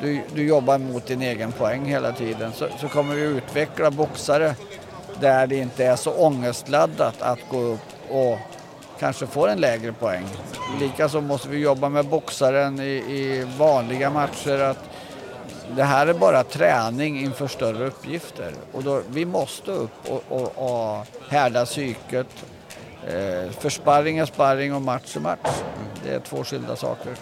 du, 0.00 0.20
du 0.34 0.46
jobbar 0.46 0.78
mot 0.78 1.06
din 1.06 1.22
egen 1.22 1.52
poäng 1.52 1.84
hela 1.84 2.12
tiden 2.12 2.52
så, 2.52 2.66
så 2.80 2.88
kommer 2.88 3.14
vi 3.14 3.22
utveckla 3.22 3.90
boxare 3.90 4.54
där 5.20 5.46
det 5.46 5.56
inte 5.56 5.84
är 5.84 5.96
så 5.96 6.12
ångestladdat 6.12 7.22
att 7.22 7.38
gå 7.50 7.58
upp 7.58 8.10
och 8.10 8.38
kanske 8.98 9.26
få 9.26 9.46
en 9.46 9.60
lägre 9.60 9.92
poäng. 9.92 10.26
Likaså 10.80 11.20
måste 11.20 11.48
vi 11.48 11.58
jobba 11.58 11.88
med 11.88 12.06
boxaren 12.06 12.80
i, 12.80 12.92
i 12.92 13.46
vanliga 13.58 14.10
matcher. 14.10 14.58
Att 14.58 14.84
det 15.76 15.82
här 15.82 16.06
är 16.06 16.14
bara 16.14 16.44
träning 16.44 17.20
inför 17.20 17.46
större 17.46 17.86
uppgifter. 17.86 18.52
Och 18.72 18.82
då, 18.82 19.02
vi 19.08 19.24
måste 19.24 19.70
upp 19.70 20.10
och, 20.10 20.22
och, 20.28 20.52
och 20.56 21.06
härda 21.28 21.64
psyket. 21.64 22.26
Eh, 23.06 23.50
för 23.60 23.70
sparring 23.70 24.18
är 24.18 24.26
sparring 24.26 24.74
och 24.74 24.82
match 24.82 25.16
är 25.16 25.20
match. 25.20 25.62
Det 26.04 26.14
är 26.14 26.20
två 26.20 26.44
skilda 26.44 26.76
saker. 26.76 27.16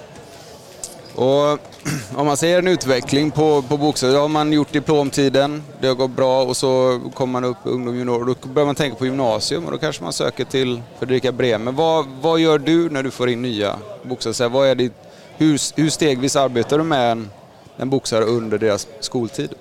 Och 1.14 1.58
om 2.16 2.26
man 2.26 2.36
ser 2.36 2.58
en 2.58 2.68
utveckling 2.68 3.30
på, 3.30 3.62
på 3.62 3.76
boxare, 3.76 4.12
då 4.12 4.18
har 4.18 4.28
man 4.28 4.52
gjort 4.52 4.72
diplomtiden, 4.72 5.62
det 5.80 5.88
har 5.88 5.94
gått 5.94 6.10
bra 6.10 6.42
och 6.42 6.56
så 6.56 7.00
kommer 7.14 7.32
man 7.32 7.44
upp 7.44 7.56
ungdom 7.64 7.96
junior. 7.96 8.36
Då 8.42 8.48
börjar 8.48 8.66
man 8.66 8.74
tänka 8.74 8.96
på 8.96 9.06
gymnasium 9.06 9.64
och 9.64 9.72
då 9.72 9.78
kanske 9.78 10.02
man 10.02 10.12
söker 10.12 10.44
till 10.44 10.82
Fredrika 10.98 11.32
Bremer. 11.32 11.72
Vad, 11.72 12.06
vad 12.20 12.40
gör 12.40 12.58
du 12.58 12.90
när 12.90 13.02
du 13.02 13.10
får 13.10 13.28
in 13.28 13.42
nya 13.42 13.78
boxare? 14.02 14.48
Vad 14.48 14.68
är 14.68 14.74
ditt, 14.74 14.92
hur, 15.36 15.80
hur 15.80 15.90
stegvis 15.90 16.36
arbetar 16.36 16.78
du 16.78 16.84
med 16.84 17.12
en, 17.12 17.30
en 17.76 17.90
boxare 17.90 18.24
under 18.24 18.58
deras 18.58 18.86
skoltid? 19.00 19.54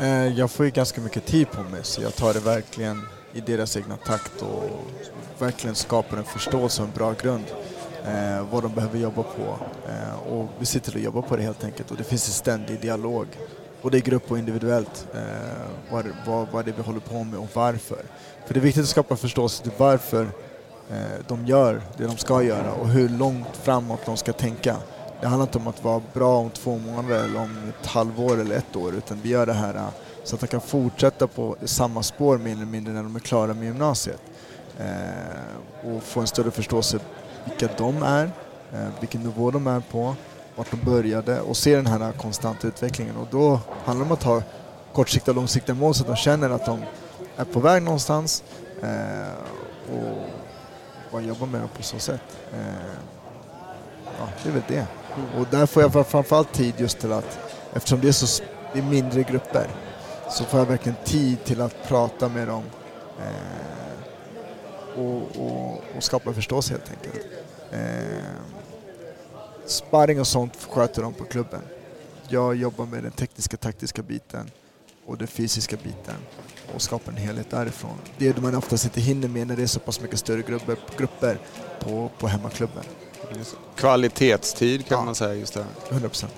Eh, 0.00 0.26
jag 0.26 0.50
får 0.50 0.66
ju 0.66 0.72
ganska 0.72 1.00
mycket 1.00 1.26
tid 1.26 1.50
på 1.50 1.62
mig 1.62 1.80
så 1.82 2.02
jag 2.02 2.16
tar 2.16 2.34
det 2.34 2.40
verkligen 2.40 3.02
i 3.36 3.40
deras 3.40 3.76
egna 3.76 3.96
takt 3.96 4.42
och 4.42 4.70
verkligen 5.38 5.74
skapar 5.74 6.16
en 6.16 6.24
förståelse 6.24 6.82
och 6.82 6.88
en 6.88 6.94
bra 6.94 7.12
grund 7.22 7.44
eh, 8.04 8.46
vad 8.50 8.62
de 8.62 8.74
behöver 8.74 8.98
jobba 8.98 9.22
på. 9.22 9.58
Eh, 9.88 10.32
och 10.32 10.48
vi 10.58 10.66
sitter 10.66 10.94
och 10.94 11.00
jobbar 11.00 11.22
på 11.22 11.36
det 11.36 11.42
helt 11.42 11.64
enkelt 11.64 11.90
och 11.90 11.96
det 11.96 12.04
finns 12.04 12.26
en 12.28 12.32
ständig 12.32 12.80
dialog, 12.80 13.26
både 13.82 13.98
i 13.98 14.00
grupp 14.00 14.30
och 14.30 14.38
individuellt, 14.38 15.06
eh, 15.14 15.20
vad, 15.90 16.04
vad, 16.26 16.48
vad 16.52 16.64
det 16.64 16.70
är 16.70 16.74
vi 16.76 16.82
håller 16.82 17.00
på 17.00 17.24
med 17.24 17.38
och 17.38 17.48
varför. 17.52 18.02
För 18.46 18.54
det 18.54 18.60
är 18.60 18.62
viktigt 18.62 18.82
att 18.82 18.88
skapa 18.88 19.16
förståelse 19.16 19.62
till 19.62 19.72
varför 19.76 20.22
eh, 20.90 20.96
de 21.28 21.46
gör 21.46 21.82
det 21.96 22.06
de 22.06 22.16
ska 22.16 22.42
göra 22.42 22.72
och 22.72 22.88
hur 22.88 23.08
långt 23.08 23.56
framåt 23.62 24.00
de 24.06 24.16
ska 24.16 24.32
tänka. 24.32 24.76
Det 25.20 25.26
handlar 25.26 25.46
inte 25.46 25.58
om 25.58 25.66
att 25.66 25.84
vara 25.84 26.02
bra 26.12 26.38
om 26.38 26.50
två 26.50 26.78
månader 26.78 27.24
eller 27.24 27.40
om 27.40 27.72
ett 27.80 27.86
halvår 27.86 28.40
eller 28.40 28.56
ett 28.56 28.76
år 28.76 28.94
utan 28.94 29.20
vi 29.22 29.28
gör 29.28 29.46
det 29.46 29.52
här 29.52 29.74
eh, 29.74 29.88
så 30.26 30.34
att 30.34 30.40
de 30.40 30.46
kan 30.46 30.60
fortsätta 30.60 31.26
på 31.26 31.56
samma 31.64 32.02
spår 32.02 32.38
mer 32.38 32.52
eller 32.52 32.66
mindre 32.66 32.94
när 32.94 33.02
de 33.02 33.16
är 33.16 33.20
klara 33.20 33.54
med 33.54 33.64
gymnasiet. 33.64 34.20
Eh, 34.78 35.88
och 35.90 36.02
få 36.02 36.20
en 36.20 36.26
större 36.26 36.50
förståelse 36.50 36.98
vilka 37.44 37.68
de 37.78 38.02
är, 38.02 38.24
eh, 38.72 38.88
vilken 39.00 39.20
nivå 39.20 39.50
de 39.50 39.66
är 39.66 39.80
på, 39.80 40.14
vart 40.56 40.70
de 40.70 40.76
började 40.76 41.40
och 41.40 41.56
se 41.56 41.76
den 41.76 41.86
här 41.86 42.12
konstanta 42.12 42.68
utvecklingen. 42.68 43.16
Och 43.16 43.26
då 43.30 43.60
handlar 43.84 44.06
det 44.06 44.10
om 44.10 44.12
att 44.12 44.22
ha 44.22 44.42
kortsiktiga 44.92 45.32
och 45.32 45.36
långsiktiga 45.36 45.74
mål 45.74 45.94
så 45.94 46.02
att 46.02 46.08
de 46.08 46.16
känner 46.16 46.50
att 46.50 46.66
de 46.66 46.82
är 47.36 47.44
på 47.44 47.60
väg 47.60 47.82
någonstans 47.82 48.42
eh, 48.82 49.94
och 49.94 50.28
bara 51.12 51.22
jobba 51.22 51.46
med 51.46 51.60
dem 51.60 51.70
på 51.76 51.82
så 51.82 51.98
sätt. 51.98 52.38
Eh, 52.52 52.94
ja, 54.18 54.28
det 54.42 54.48
är 54.48 54.52
väl 54.52 54.62
det. 54.68 54.86
Och 55.38 55.46
där 55.50 55.66
får 55.66 55.82
jag 55.82 56.06
framförallt 56.06 56.52
tid 56.52 56.74
just 56.76 56.98
till 56.98 57.12
att, 57.12 57.38
eftersom 57.72 58.00
det 58.00 58.08
är 58.08 58.12
så 58.12 58.42
det 58.72 58.78
är 58.78 58.82
mindre 58.82 59.22
grupper, 59.22 59.66
så 60.30 60.44
får 60.44 60.58
jag 60.58 60.66
verkligen 60.66 60.96
tid 61.04 61.44
till 61.44 61.60
att 61.60 61.88
prata 61.88 62.28
med 62.28 62.48
dem 62.48 62.62
och, 64.96 65.36
och, 65.36 65.84
och 65.96 66.02
skapa 66.02 66.32
förståelse 66.32 66.72
helt 66.72 66.90
enkelt. 66.90 67.26
Eh, 67.70 68.20
sparring 69.66 70.20
och 70.20 70.26
sånt 70.26 70.68
sköter 70.70 71.02
de 71.02 71.14
på 71.14 71.24
klubben. 71.24 71.60
Jag 72.28 72.56
jobbar 72.56 72.86
med 72.86 73.02
den 73.02 73.12
tekniska 73.12 73.56
taktiska 73.56 74.02
biten 74.02 74.50
och 75.06 75.18
den 75.18 75.28
fysiska 75.28 75.76
biten 75.76 76.14
och 76.74 76.82
skapar 76.82 77.12
en 77.12 77.18
helhet 77.18 77.50
därifrån. 77.50 77.98
Det 78.18 78.28
är 78.28 78.34
det 78.34 78.40
man 78.40 78.54
oftast 78.54 78.84
inte 78.84 79.00
hinner 79.00 79.28
med 79.28 79.46
när 79.46 79.56
det 79.56 79.62
är 79.62 79.66
så 79.66 79.80
pass 79.80 80.00
mycket 80.00 80.18
större 80.18 80.42
grupper, 80.42 80.76
grupper 80.96 81.38
på, 81.80 82.10
på 82.18 82.26
hemmaklubben. 82.26 82.84
Kvalitetstid 83.76 84.86
kan 84.86 84.98
ja, 84.98 85.04
man 85.04 85.14
säga 85.14 85.34
just 85.34 85.54
det. 85.54 85.66
100 85.90 86.08
procent. 86.08 86.32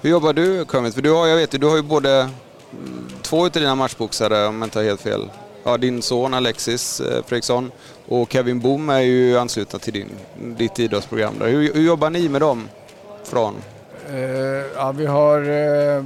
Hur 0.00 0.10
jobbar 0.10 0.32
du 0.32 0.66
Kermit? 0.70 0.94
För 0.94 1.02
du 1.02 1.12
har, 1.12 1.26
jag 1.26 1.36
vet, 1.36 1.50
du 1.50 1.66
har 1.66 1.76
ju 1.76 1.82
både 1.82 2.30
två 3.22 3.44
av 3.44 3.50
dina 3.50 3.74
matchboxare, 3.74 4.46
om 4.46 4.58
jag 4.58 4.66
inte 4.66 4.78
har 4.78 4.84
helt 4.84 5.00
fel, 5.00 5.30
ja, 5.64 5.76
din 5.76 6.02
son 6.02 6.34
Alexis 6.34 7.00
eh, 7.00 7.22
Fredriksson 7.24 7.70
och 8.08 8.32
Kevin 8.32 8.60
Boom 8.60 8.90
är 8.90 9.00
ju 9.00 9.38
anslutna 9.38 9.78
till 9.78 9.92
din, 9.92 10.10
ditt 10.56 10.78
idrottsprogram. 10.78 11.38
Där. 11.38 11.46
Hur, 11.46 11.74
hur 11.74 11.82
jobbar 11.82 12.10
ni 12.10 12.28
med 12.28 12.40
dem 12.40 12.68
från? 13.24 13.54
Uh, 14.10 14.18
ja, 14.76 14.92
vi 14.92 15.06
har 15.06 15.48
uh, 15.48 16.04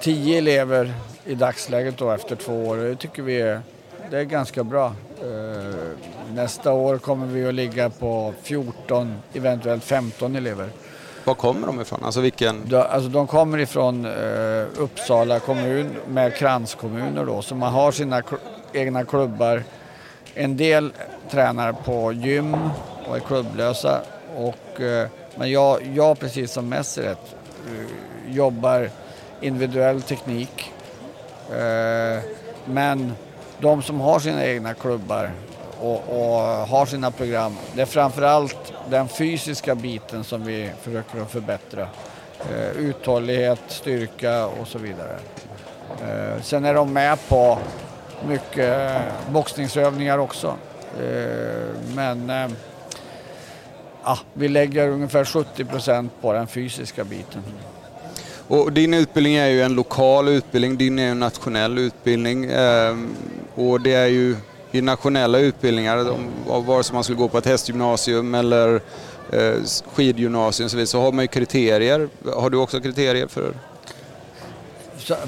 tio 0.00 0.38
elever 0.38 0.94
i 1.24 1.34
dagsläget 1.34 1.98
då 1.98 2.10
efter 2.10 2.36
två 2.36 2.66
år. 2.66 2.76
Det 2.76 2.96
tycker 2.96 3.22
vi 3.22 3.40
är, 3.40 3.60
det 4.10 4.18
är 4.18 4.24
ganska 4.24 4.64
bra. 4.64 4.94
Uh, 5.24 5.74
nästa 6.34 6.72
år 6.72 6.98
kommer 6.98 7.26
vi 7.26 7.46
att 7.46 7.54
ligga 7.54 7.90
på 7.90 8.34
14, 8.42 9.14
eventuellt 9.34 9.84
15 9.84 10.36
elever. 10.36 10.68
Var 11.24 11.34
kommer 11.34 11.66
de 11.66 11.80
ifrån? 11.80 12.04
Alltså 12.04 12.20
vilken? 12.20 12.68
De, 12.68 12.76
alltså 12.76 13.08
de 13.08 13.26
kommer 13.26 13.58
ifrån 13.58 14.04
eh, 14.04 14.66
Uppsala 14.76 15.40
kommun 15.40 15.96
med 16.08 16.34
kranskommuner 16.34 17.24
då, 17.24 17.42
så 17.42 17.54
man 17.54 17.72
har 17.72 17.92
sina 17.92 18.22
kl 18.22 18.34
egna 18.72 19.04
klubbar. 19.04 19.62
En 20.34 20.56
del 20.56 20.92
tränar 21.30 21.72
på 21.72 22.12
gym 22.12 22.56
och 23.08 23.16
är 23.16 23.20
klubblösa. 23.20 24.00
Och, 24.36 24.80
eh, 24.80 25.08
men 25.36 25.50
jag, 25.50 25.78
jag, 25.94 26.18
precis 26.18 26.52
som 26.52 26.68
Messeret, 26.68 27.34
eh, 27.66 28.34
jobbar 28.36 28.90
individuell 29.40 30.02
teknik. 30.02 30.72
Eh, 31.50 32.22
men 32.64 33.12
de 33.60 33.82
som 33.82 34.00
har 34.00 34.20
sina 34.20 34.46
egna 34.46 34.74
klubbar 34.74 35.30
och, 35.80 36.02
och 36.08 36.40
har 36.68 36.86
sina 36.86 37.10
program, 37.10 37.56
det 37.74 37.82
är 37.82 37.86
framförallt 37.86 38.72
den 38.90 39.08
fysiska 39.08 39.74
biten 39.74 40.24
som 40.24 40.44
vi 40.44 40.70
försöker 40.82 41.20
att 41.20 41.30
förbättra. 41.30 41.88
Eh, 42.50 42.70
uthållighet, 42.70 43.60
styrka 43.68 44.46
och 44.46 44.68
så 44.68 44.78
vidare. 44.78 45.16
Eh, 46.02 46.42
sen 46.42 46.64
är 46.64 46.74
de 46.74 46.92
med 46.92 47.18
på 47.28 47.58
mycket 48.28 48.90
eh, 48.90 49.32
boxningsövningar 49.32 50.18
också. 50.18 50.56
Eh, 51.00 51.68
men 51.94 52.30
eh, 52.30 52.50
ja, 54.04 54.18
vi 54.32 54.48
lägger 54.48 54.88
ungefär 54.88 55.24
70 55.24 55.64
procent 55.64 56.12
på 56.20 56.32
den 56.32 56.46
fysiska 56.46 57.04
biten. 57.04 57.42
Och 58.48 58.72
din 58.72 58.94
utbildning 58.94 59.34
är 59.34 59.46
ju 59.46 59.62
en 59.62 59.74
lokal 59.74 60.28
utbildning, 60.28 60.76
din 60.76 60.98
är 60.98 61.10
en 61.10 61.18
nationell 61.18 61.78
utbildning. 61.78 62.44
Eh, 62.44 62.96
och 63.54 63.80
det 63.80 63.94
är 63.94 64.06
ju 64.06 64.36
i 64.72 64.80
nationella 64.80 65.38
utbildningar, 65.38 66.16
vare 66.60 66.84
sig 66.84 66.94
man 66.94 67.04
skulle 67.04 67.18
gå 67.18 67.28
på 67.28 67.38
ett 67.38 67.46
hästgymnasium 67.46 68.34
eller 68.34 68.80
eh, 69.32 69.54
skidgymnasium 69.92 70.64
och 70.64 70.70
så 70.70 70.76
vidare, 70.76 70.86
så 70.86 71.00
har 71.00 71.12
man 71.12 71.24
ju 71.24 71.28
kriterier. 71.28 72.08
Har 72.34 72.50
du 72.50 72.58
också 72.58 72.80
kriterier 72.80 73.26
för? 73.26 73.54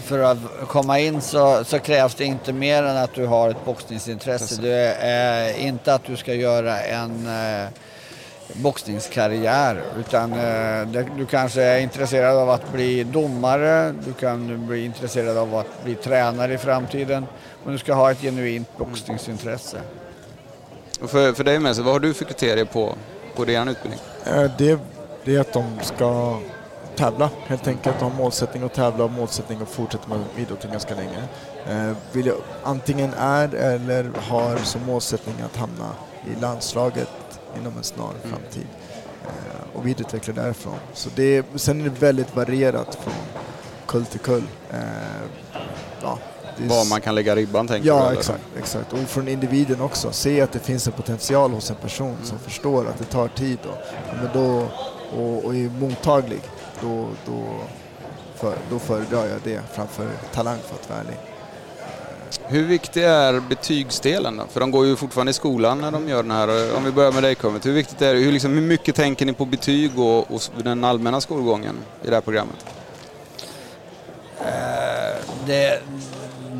För 0.03 0.19
att 0.19 0.39
komma 0.69 0.99
in 0.99 1.21
så, 1.21 1.65
så 1.65 1.79
krävs 1.79 2.15
det 2.15 2.25
inte 2.25 2.53
mer 2.53 2.83
än 2.83 2.97
att 2.97 3.15
du 3.15 3.27
har 3.27 3.51
ett 3.51 3.65
boxningsintresse. 3.65 4.63
Det 4.63 4.95
är 5.01 5.59
inte 5.59 5.95
att 5.95 6.05
du 6.05 6.17
ska 6.17 6.35
göra 6.35 6.81
en 6.81 7.27
eh, 7.27 7.69
boxningskarriär 8.55 9.83
utan 9.99 10.33
eh, 10.33 11.05
du 11.17 11.27
kanske 11.27 11.63
är 11.63 11.79
intresserad 11.81 12.37
av 12.37 12.51
att 12.51 12.73
bli 12.73 13.05
domare, 13.05 13.93
du 14.07 14.13
kan 14.13 14.67
bli 14.67 14.85
intresserad 14.85 15.37
av 15.39 15.55
att 15.57 15.85
bli 15.85 15.95
tränare 15.95 16.55
i 16.55 16.59
framtiden 16.59 17.27
men 17.65 17.73
du 17.73 17.79
ska 17.79 17.95
ha 17.95 18.11
ett 18.11 18.21
genuint 18.21 18.69
boxningsintresse. 18.79 19.77
Och 21.03 21.11
För, 21.11 21.33
för 21.33 21.45
dig 21.45 21.59
med 21.59 21.75
sig, 21.77 21.85
vad 21.85 21.93
har 21.95 22.01
du 22.01 22.15
för 22.15 22.25
kriterier 22.25 22.65
på, 22.65 22.95
på 23.37 23.45
din 23.45 23.69
utbildning? 23.69 24.01
Eh, 24.27 24.51
Det, 24.59 24.79
det 25.25 25.37
är 25.37 25.41
att 25.41 25.53
de 25.53 25.65
ska 25.83 26.39
tävla 26.97 27.31
helt 27.47 27.67
enkelt. 27.69 28.01
Ha 28.01 28.09
målsättning 28.09 28.63
att 28.63 28.75
tävla 28.75 29.05
och 29.05 29.11
målsättning 29.11 29.63
att 29.63 29.69
fortsätta 29.69 30.09
med 30.09 30.19
idrotten 30.37 30.71
ganska 30.71 30.95
länge. 30.95 31.23
Eh, 31.69 31.97
Vill 32.13 32.27
jag, 32.27 32.37
antingen 32.63 33.15
är 33.19 33.55
eller 33.55 34.11
har 34.29 34.57
som 34.57 34.87
målsättning 34.87 35.35
att 35.45 35.57
hamna 35.57 35.91
i 36.27 36.41
landslaget 36.41 37.09
inom 37.61 37.77
en 37.77 37.85
snar 37.85 38.13
framtid 38.23 38.67
eh, 39.27 39.77
och 39.79 39.87
vidareutveckla 39.87 40.35
därifrån. 40.35 40.75
Så 40.95 41.09
det, 41.15 41.47
sen 41.55 41.81
är 41.81 41.85
det 41.85 41.91
väldigt 41.91 42.37
varierat 42.37 42.95
från 42.95 43.15
kull 43.87 44.05
till 44.07 44.21
kull. 44.21 44.45
Eh, 44.71 44.79
Ja, 46.05 46.19
Var 46.59 46.85
man 46.91 47.01
kan 47.01 47.15
lägga 47.15 47.37
ribban 47.37 47.69
tänker 47.69 47.83
du? 47.83 47.89
Ja, 47.89 48.13
exakt, 48.13 48.43
exakt. 48.59 48.93
Och 48.93 48.99
från 48.99 49.29
individen 49.29 49.81
också. 49.81 50.13
Se 50.13 50.41
att 50.41 50.53
det 50.53 50.59
finns 50.59 50.87
en 50.87 50.93
potential 50.93 51.51
hos 51.53 51.71
en 51.71 51.77
person 51.77 52.17
som 52.23 52.39
förstår 52.39 52.87
att 52.89 52.99
det 52.99 53.05
tar 53.05 53.29
tid 53.29 53.59
och, 53.63 53.79
ja, 54.09 54.15
men 54.23 54.29
då, 54.35 54.69
och, 55.23 55.45
och 55.45 55.55
är 55.55 55.71
mottaglig. 55.81 56.41
Då, 56.81 57.09
då, 57.27 57.45
för, 58.35 58.55
då 58.71 58.79
föredrar 58.79 59.27
jag 59.27 59.39
det 59.45 59.61
framför 59.73 60.09
talang 60.35 60.59
för 60.69 60.75
att 60.75 60.91
vara 60.91 61.01
ärlig. 61.01 61.17
Hur 62.47 62.65
viktig 62.65 63.05
är 63.05 63.41
betygsdelen 63.41 64.37
då? 64.37 64.45
För 64.51 64.61
de 64.61 64.71
går 64.71 64.87
ju 64.87 64.97
fortfarande 64.97 65.31
i 65.31 65.33
skolan 65.33 65.81
när 65.81 65.91
de 65.91 66.09
gör 66.09 66.23
den 66.23 66.31
här. 66.31 66.77
Om 66.77 66.85
vi 66.85 66.93
börjar 66.93 67.13
med 67.13 67.23
dig 67.23 67.37
Kermit, 67.43 67.67
hur 67.67 67.73
viktigt 67.73 68.03
är 68.03 68.15
det? 68.15 68.21
Hur, 68.21 68.33
liksom, 68.33 68.55
hur 68.55 68.61
mycket 68.61 68.95
tänker 68.95 69.27
ni 69.27 69.33
på 69.33 69.45
betyg 69.45 69.99
och, 69.99 70.19
och 70.19 70.41
den 70.65 70.85
allmänna 70.85 71.21
skolgången 71.21 71.75
i 72.05 72.07
det 72.07 72.15
här 72.15 72.21
programmet? 72.21 72.67
Eh, 74.41 75.25
det, 75.47 75.81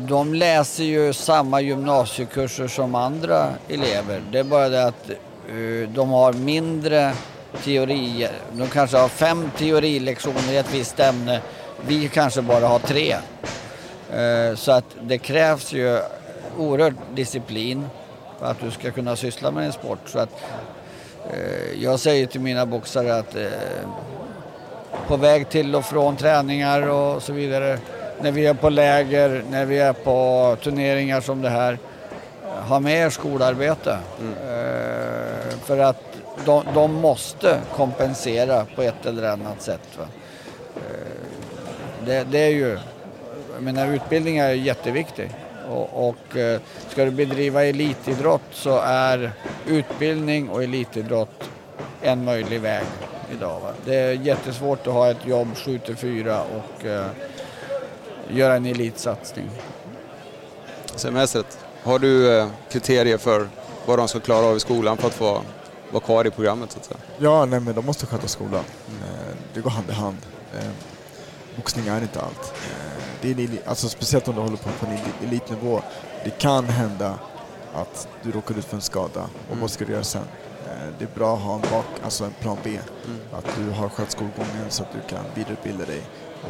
de 0.07 0.33
läser 0.33 0.83
ju 0.83 1.13
samma 1.13 1.61
gymnasiekurser 1.61 2.67
som 2.67 2.95
andra 2.95 3.49
elever. 3.69 4.21
Det 4.31 4.39
är 4.39 4.43
bara 4.43 4.69
det 4.69 4.85
att 4.85 5.09
uh, 5.53 5.89
de 5.89 6.09
har 6.09 6.33
mindre 6.33 7.13
teori. 7.63 8.27
De 8.51 8.67
kanske 8.67 8.97
har 8.97 9.07
fem 9.09 9.51
teorilektioner 9.57 10.51
i 10.51 10.57
ett 10.57 10.73
visst 10.73 10.99
ämne. 10.99 11.41
Vi 11.87 12.09
kanske 12.09 12.41
bara 12.41 12.67
har 12.67 12.79
tre. 12.79 13.15
Eh, 14.15 14.55
Så 14.55 14.71
att 14.71 14.85
det 15.01 15.17
krävs 15.17 15.73
ju 15.73 15.99
oerhört 16.57 16.93
disciplin 17.15 17.89
för 18.39 18.45
att 18.45 18.59
du 18.59 18.71
ska 18.71 18.91
kunna 18.91 19.15
syssla 19.15 19.51
med 19.51 19.65
en 19.65 19.71
sport. 19.73 19.99
Så 20.05 20.19
att, 20.19 20.29
eh, 21.31 21.83
jag 21.83 21.99
säger 21.99 22.25
till 22.27 22.41
mina 22.41 22.65
boxare 22.65 23.15
att 23.15 23.35
eh, 23.35 23.47
på 25.07 25.17
väg 25.17 25.49
till 25.49 25.75
och 25.75 25.85
från 25.85 26.15
träningar 26.15 26.89
och 26.89 27.23
så 27.23 27.33
vidare. 27.33 27.79
När 28.21 28.31
vi 28.31 28.45
är 28.45 28.53
på 28.53 28.69
läger, 28.69 29.43
när 29.49 29.65
vi 29.65 29.79
är 29.79 29.93
på 29.93 30.57
turneringar 30.63 31.21
som 31.21 31.41
det 31.41 31.49
här. 31.49 31.77
Ha 32.67 32.79
med 32.79 33.05
er 33.05 33.09
skolarbete. 33.09 33.97
Eh, 34.47 35.57
för 35.63 35.77
att 35.77 36.03
de, 36.45 36.63
de 36.73 36.93
måste 36.93 37.59
kompensera 37.75 38.65
på 38.75 38.81
ett 38.81 39.05
eller 39.05 39.29
annat 39.29 39.61
sätt. 39.61 39.99
Det, 42.05 42.23
det 42.31 42.39
är 42.39 42.49
ju, 42.49 42.79
jag 43.53 43.63
menar 43.63 43.87
utbildning 43.87 44.37
är 44.37 44.49
jätteviktig. 44.49 45.31
Och, 45.69 46.07
och 46.09 46.37
eh, 46.37 46.59
ska 46.89 47.05
du 47.05 47.11
bedriva 47.11 47.63
elitidrott 47.65 48.41
så 48.51 48.77
är 48.79 49.31
utbildning 49.67 50.49
och 50.49 50.63
elitidrott 50.63 51.49
en 52.01 52.23
möjlig 52.23 52.61
väg 52.61 52.85
idag. 53.31 53.59
Va? 53.59 53.71
Det 53.85 53.95
är 53.95 54.11
jättesvårt 54.11 54.87
att 54.87 54.93
ha 54.93 55.11
ett 55.11 55.25
jobb 55.27 55.47
7 55.57 55.79
till 55.79 55.95
4 55.95 56.41
och 56.43 56.85
eh, 56.85 57.05
göra 58.29 58.55
en 58.55 58.65
elitsatsning. 58.65 59.49
Semestret, 60.95 61.57
har 61.83 61.99
du 61.99 62.37
eh, 62.37 62.47
kriterier 62.71 63.17
för 63.17 63.47
vad 63.85 63.99
de 63.99 64.07
ska 64.07 64.19
klara 64.19 64.45
av 64.45 64.57
i 64.57 64.59
skolan 64.59 64.97
för 64.97 65.07
att 65.07 65.13
få 65.13 65.41
vara 65.91 66.03
kvar 66.03 66.27
i 66.27 66.29
programmet? 66.29 66.71
Så 66.71 66.79
att 66.79 66.85
säga? 66.85 66.97
Ja, 67.17 67.45
nej 67.45 67.59
men 67.59 67.75
de 67.75 67.85
måste 67.85 68.05
sköta 68.05 68.27
skolan. 68.27 68.63
Eh, 68.87 69.35
Det 69.53 69.59
går 69.61 69.69
hand 69.69 69.89
i 69.89 69.93
hand. 69.93 70.17
Boxning 71.55 71.87
är 71.87 72.01
inte 72.01 72.21
allt. 72.21 72.53
Det 73.23 73.29
är 73.29 73.31
en 73.33 73.39
eli- 73.39 73.61
alltså 73.65 73.89
speciellt 73.89 74.27
om 74.27 74.35
du 74.35 74.41
håller 74.41 74.57
på 74.57 74.69
på 74.69 74.85
en 74.85 74.91
eli- 74.91 75.27
elitnivå. 75.27 75.81
Det 76.23 76.29
kan 76.29 76.65
hända 76.65 77.19
att 77.75 78.07
du 78.23 78.31
råkar 78.31 78.57
ut 78.57 78.65
för 78.65 78.75
en 78.75 78.81
skada 78.81 79.29
och 79.51 79.57
vad 79.57 79.71
ska 79.71 79.85
du 79.85 79.91
göra 79.91 80.03
sen? 80.03 80.21
Eh, 80.67 80.93
Det 80.99 81.05
är 81.05 81.09
bra 81.15 81.35
att 81.35 81.41
ha 81.41 81.55
en, 81.55 81.61
bak, 81.61 81.85
alltså 82.03 82.23
en 82.25 82.33
plan 82.41 82.57
B. 82.63 82.79
Att 83.33 83.45
du 83.57 83.69
har 83.71 83.89
skött 83.89 84.11
skolgången 84.11 84.65
så 84.69 84.83
att 84.83 84.91
du 84.93 84.99
kan 85.15 85.25
vidareutbilda 85.35 85.85
dig. 85.85 86.01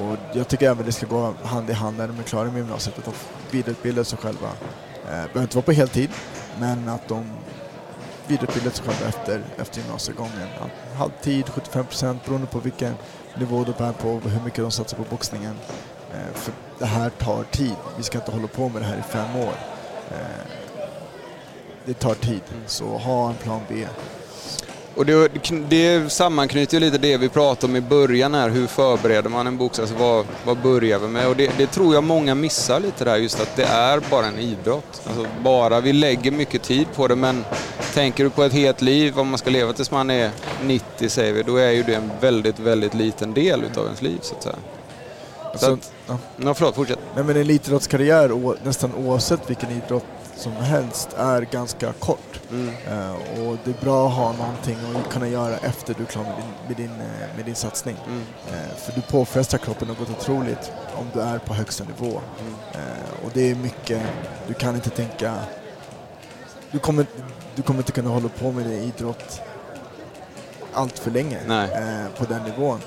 Och 0.02 0.18
jag 0.38 0.48
tycker 0.48 0.70
även 0.72 0.86
det 0.86 0.92
ska 0.92 1.06
gå 1.06 1.34
hand 1.44 1.70
i 1.70 1.74
hand 1.74 1.98
när 1.98 2.08
de 2.08 2.20
är 2.20 2.24
klara 2.24 2.46
med 2.46 2.58
gymnasiet, 2.58 2.98
att 3.00 3.06
de 3.06 3.12
vidareutbildar 3.58 4.04
sig 4.04 4.18
själva. 4.20 4.48
Eh, 4.48 5.10
behöver 5.10 5.42
inte 5.42 5.56
vara 5.56 5.66
på 5.66 5.72
heltid, 5.72 6.10
men 6.60 6.90
att 6.90 7.08
de 7.08 7.26
vidareutbildar 8.28 8.72
sig 8.72 8.86
själva 8.86 9.08
efter, 9.08 9.44
efter 9.58 9.82
gymnasiegången. 9.82 10.48
Halvtid, 10.98 11.50
75 11.50 11.86
procent 11.86 12.26
beroende 12.26 12.48
på 12.48 12.60
vilken 12.60 12.94
nivå 13.38 13.64
de 13.78 13.84
är 13.84 13.94
på 13.94 14.10
och 14.10 14.30
hur 14.30 14.42
mycket 14.42 14.60
de 14.60 14.72
satsar 14.72 14.98
på 14.98 15.04
boxningen. 15.10 15.56
Eh, 16.14 16.34
för 16.34 16.54
det 16.80 16.86
här 16.86 17.10
tar 17.10 17.44
tid. 17.44 17.76
Vi 17.98 18.04
ska 18.04 18.18
inte 18.18 18.32
hålla 18.32 18.48
på 18.48 18.70
med 18.70 18.82
det 18.82 18.86
här 18.86 18.98
i 18.98 19.12
fem 19.12 19.36
år. 19.36 19.54
Eh, 20.12 20.48
det 21.86 21.94
tar 21.94 22.14
tid, 22.14 22.42
så 22.66 22.86
ha 22.86 23.30
en 23.30 23.36
plan 23.36 23.62
B. 23.70 23.88
Och 24.96 25.06
det, 25.06 25.32
det 25.70 26.12
sammanknyter 26.12 26.80
lite 26.80 26.98
det 26.98 27.18
vi 27.18 27.30
pratade 27.30 27.72
om 27.72 27.76
i 27.76 27.82
början 27.82 28.34
här, 28.34 28.50
hur 28.50 28.68
förbereder 28.68 29.30
man 29.30 29.48
en 29.48 29.58
boxare? 29.58 29.84
Alltså 29.84 29.98
vad, 29.98 30.26
vad 30.46 30.58
börjar 30.58 31.00
vi 31.00 31.08
med? 31.08 31.28
Och 31.28 31.36
det, 31.36 31.52
det 31.58 31.68
tror 31.68 31.94
jag 31.94 32.04
många 32.04 32.36
missar 32.36 32.80
lite 32.80 33.06
där, 33.06 33.18
just 33.18 33.42
att 33.42 33.56
det 33.56 33.64
är 33.64 34.02
bara 34.10 34.26
en 34.26 34.40
idrott. 34.40 35.02
Alltså 35.08 35.26
bara, 35.44 35.82
vi 35.82 35.94
lägger 35.94 36.32
mycket 36.32 36.62
tid 36.62 36.88
på 36.96 37.08
det, 37.08 37.16
men 37.16 37.46
tänker 37.94 38.24
du 38.24 38.30
på 38.30 38.44
ett 38.44 38.54
helt 38.54 38.82
liv, 38.82 39.20
om 39.20 39.30
man 39.30 39.38
ska 39.38 39.50
leva 39.50 39.74
tills 39.74 39.92
man 39.92 40.10
är 40.10 40.32
90 40.64 41.10
säger 41.10 41.34
vi, 41.34 41.44
då 41.44 41.58
är 41.58 41.72
ju 41.72 41.84
det 41.84 41.96
en 41.96 42.12
väldigt, 42.22 42.60
väldigt 42.60 42.94
liten 42.94 43.34
del 43.34 43.64
utav 43.64 43.86
ens 43.86 44.02
liv 44.02 44.20
så 44.22 44.36
att 44.36 44.44
säga. 44.44 44.56
Så 45.56 45.74
att, 45.74 45.94
ja. 46.08 46.18
ja, 46.38 46.54
förlåt, 46.54 46.76
fortsätt. 46.76 47.00
Nej, 47.16 47.24
men 47.24 47.36
en 47.36 47.42
elitidrottskarriär, 47.42 48.56
nästan 48.66 48.96
oavsett 48.96 49.50
vilken 49.50 49.72
idrott 49.72 50.06
som 50.36 50.52
helst, 50.52 51.10
är 51.18 51.42
ganska 51.42 51.94
kort. 51.94 52.40
Mm. 52.52 52.70
Eh, 52.88 53.14
och 53.14 53.58
det 53.64 53.72
är 53.72 53.86
bra 53.86 54.08
att 54.08 54.14
ha 54.14 54.34
någonting 54.34 54.78
att 54.96 55.14
kunna 55.14 55.28
göra 55.28 55.58
efter 55.58 55.94
du 55.94 56.04
är 56.04 56.08
klar 56.08 56.24
med 56.24 56.36
din, 56.36 56.54
med 56.68 56.78
din, 56.78 57.02
eh, 57.02 57.36
med 57.36 57.46
din 57.46 57.56
satsning. 57.56 57.96
Mm. 58.08 58.22
Eh, 58.48 58.76
för 58.78 58.92
du 58.96 59.02
påfrestar 59.02 59.58
kroppen 59.58 59.88
något 59.88 60.10
otroligt 60.10 60.72
om 60.96 61.06
du 61.14 61.22
är 61.22 61.38
på 61.40 61.54
högsta 61.54 61.84
nivå. 61.84 62.20
Mm. 62.40 62.54
Eh, 62.74 63.26
och 63.26 63.32
det 63.34 63.52
är 63.52 63.56
mycket, 63.56 64.02
du 64.48 64.54
kan 64.54 64.76
inte 64.76 64.90
tänka... 64.90 65.36
Du 66.72 66.80
kommer, 66.80 67.06
du 67.56 67.62
kommer 67.62 67.80
inte 67.80 67.92
kunna 67.92 68.10
hålla 68.10 68.30
på 68.30 68.52
med 68.52 68.66
din 68.66 68.84
idrott 68.84 69.42
allt 70.74 71.00
för 71.00 71.12
länge 71.12 71.40
på 72.18 72.26
den 72.26 72.44
nivån. 72.44 72.80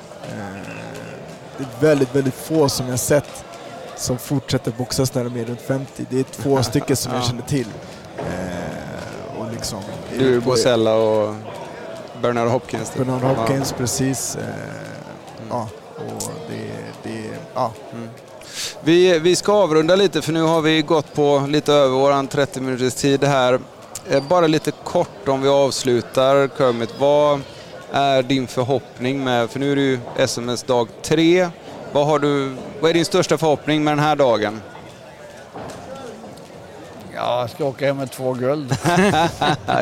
Det 1.58 1.64
är 1.64 1.80
väldigt, 1.88 2.14
väldigt 2.14 2.34
få 2.34 2.68
som 2.68 2.88
jag 2.88 2.98
sett 2.98 3.44
som 3.96 4.18
fortsätter 4.18 4.70
boxas 4.70 5.14
när 5.14 5.24
de 5.24 5.36
är 5.40 5.44
runt 5.44 5.60
50. 5.60 6.06
Det 6.10 6.18
är 6.20 6.24
två 6.24 6.62
stycken 6.62 6.96
som 6.96 7.12
jag 7.12 7.22
Ja. 7.22 7.26
känner 7.26 7.42
till. 7.42 7.66
Eh, 8.18 9.40
och 9.40 9.52
liksom, 9.52 9.78
Du, 10.18 10.40
Bosella 10.40 10.94
och 10.94 11.34
Bernard 12.22 12.48
Hopkins. 12.48 12.90
typ. 12.90 12.98
Bernard 13.06 13.22
Hopkins, 13.22 13.72
precis. 13.72 14.36
Eh, 14.36 14.42
ja, 15.50 15.68
Och 15.96 16.22
det, 16.50 17.10
det, 17.10 17.24
ja. 17.54 17.72
Mm. 17.92 18.08
Vi, 18.80 19.18
vi 19.18 19.36
ska 19.36 19.52
avrunda 19.52 19.96
lite 19.96 20.22
för 20.22 20.32
nu 20.32 20.42
har 20.42 20.60
vi 20.60 20.82
gått 20.82 21.14
på 21.14 21.44
lite 21.48 21.72
över 21.72 21.96
våran 21.98 22.26
30 22.28 22.60
minuters 22.60 22.94
tid 22.94 23.24
här. 23.24 23.60
Eh, 24.10 24.22
bara 24.28 24.46
lite 24.46 24.70
kort 24.84 25.28
om 25.28 25.42
vi 25.42 25.48
avslutar 25.48 26.48
Kermit. 26.58 26.90
Vad 26.98 27.40
är 27.92 28.22
din 28.22 28.46
förhoppning 28.46 29.24
med, 29.24 29.50
för 29.50 29.60
nu 29.60 29.72
är 29.72 29.76
det 29.76 29.82
ju 29.82 29.98
SMS 30.16 30.62
dag 30.62 30.88
3. 31.02 31.48
Vad, 31.92 32.06
har 32.06 32.18
du, 32.18 32.56
vad 32.80 32.90
är 32.90 32.94
din 32.94 33.04
största 33.04 33.38
förhoppning 33.38 33.84
med 33.84 33.92
den 33.92 34.04
här 34.04 34.16
dagen? 34.16 34.60
Ja, 37.14 37.40
jag 37.40 37.50
ska 37.50 37.64
åka 37.64 37.86
hem 37.86 37.96
med 37.96 38.10
två 38.10 38.32
guld. 38.32 38.70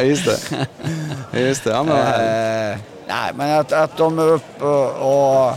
Just 0.03 0.25
det. 0.25 0.69
Just 1.41 1.65
det. 1.65 1.71
Ja, 1.71 1.83
men 1.83 1.97
eh, 1.97 2.79
nej, 3.07 3.31
men 3.35 3.59
att, 3.59 3.73
att 3.73 3.97
de 3.97 4.19
är 4.19 4.29
uppe 4.29 4.65
och, 4.65 4.91
och 4.91 5.51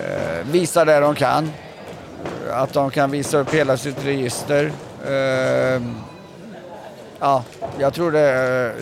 eh, 0.00 0.46
visar 0.50 0.86
det 0.86 1.00
de 1.00 1.14
kan. 1.14 1.52
Att 2.50 2.72
de 2.72 2.90
kan 2.90 3.10
visa 3.10 3.38
upp 3.38 3.54
hela 3.54 3.76
sitt 3.76 4.04
register. 4.04 4.72
Eh, 5.06 5.82
ja, 7.20 7.44
jag 7.78 7.94
tror 7.94 8.12
det, 8.12 8.72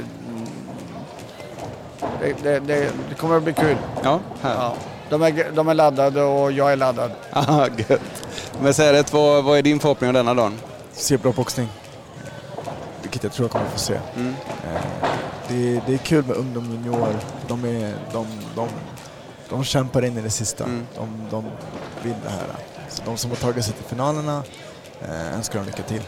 det, 2.20 2.42
det, 2.42 2.60
det, 2.60 2.90
det 3.08 3.14
kommer 3.14 3.36
att 3.36 3.42
bli 3.42 3.52
kul. 3.52 3.76
Ja, 4.02 4.20
ja. 4.42 4.74
De, 5.10 5.22
är, 5.22 5.50
de 5.54 5.68
är 5.68 5.74
laddade 5.74 6.22
och 6.22 6.52
jag 6.52 6.72
är 6.72 6.76
laddad. 6.76 7.10
Ah, 7.30 7.66
gött. 7.88 8.00
Men 8.62 8.74
säg 8.74 8.92
rätt, 8.92 9.12
vad, 9.12 9.44
vad 9.44 9.58
är 9.58 9.62
din 9.62 9.80
förhoppning 9.80 10.10
om 10.10 10.14
denna 10.14 10.34
dagen? 10.34 10.58
Se 10.92 11.16
bra 11.16 11.32
boxning. 11.32 11.68
Vilket 13.02 13.22
jag 13.22 13.32
tror 13.32 13.44
jag 13.44 13.52
kommer 13.52 13.66
få 13.66 13.78
se. 13.78 13.98
Mm. 14.16 14.34
Det, 15.48 15.80
det, 15.86 15.94
är 15.94 15.98
kul 15.98 16.24
med 16.24 16.36
ungdom 16.36 16.64
junior. 16.64 17.16
De, 17.48 17.64
är, 17.64 17.94
de, 18.12 18.26
de, 18.54 18.68
de 19.48 19.64
kämpar 19.64 20.04
in 20.04 20.18
i 20.18 20.20
det 20.20 20.30
sista. 20.30 20.64
Mm. 20.64 20.86
De, 20.96 21.26
de 21.30 21.44
vill 22.02 22.14
det 22.24 22.30
här. 22.30 22.46
Så 22.88 23.02
de 23.04 23.16
som 23.16 23.30
har 23.30 23.36
tagit 23.36 23.64
sig 23.64 23.74
till 23.74 23.84
finalerna 23.84 24.42
eh, 25.02 25.34
önskar 25.36 25.58
dem 25.58 25.66
lycka 25.66 25.82
till. 25.82 26.02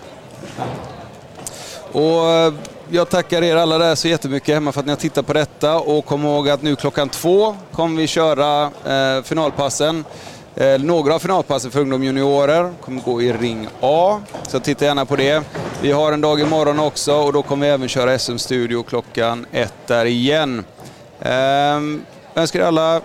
Och 1.94 2.30
eh, 2.30 2.52
jag 2.90 3.08
tackar 3.08 3.42
er 3.42 3.56
alla 3.56 3.78
där 3.78 3.94
så 3.94 4.08
jättemycket 4.08 4.54
hemma 4.54 4.72
för 4.72 4.80
att 4.80 4.86
ni 4.86 4.92
har 4.92 4.96
tittat 4.96 5.26
på 5.26 5.32
detta 5.32 5.80
och 5.80 6.04
kom 6.04 6.24
ihåg 6.24 6.48
att 6.48 6.62
nu 6.62 6.76
klockan 6.76 7.08
två 7.08 7.56
kommer 7.72 7.96
vi 8.00 8.06
köra 8.06 8.64
eh, 8.64 9.22
finalpassen. 9.22 10.04
Eh, 10.56 10.78
några 10.78 11.14
av 11.14 11.18
finalpassen 11.18 11.70
för 11.70 11.80
ungdom 11.80 12.04
juniorer 12.04 12.72
kommer 12.80 13.02
gå 13.02 13.22
i 13.22 13.32
ring 13.32 13.68
A, 13.80 14.20
så 14.48 14.60
titta 14.60 14.84
gärna 14.84 15.04
på 15.04 15.16
det. 15.16 15.44
Vi 15.82 15.92
har 15.92 16.12
en 16.12 16.20
dag 16.20 16.40
imorgon 16.40 16.78
också 16.78 17.14
och 17.14 17.32
då 17.32 17.42
kommer 17.42 17.66
vi 17.66 17.72
även 17.72 17.88
köra 17.88 18.18
SM-studio 18.18 18.82
klockan 18.82 19.46
ett 19.52 19.74
där 19.86 20.04
igen. 20.04 20.64
Eh, 21.20 21.80
önskar 22.34 22.60
er 22.60 22.64
alla 22.64 23.00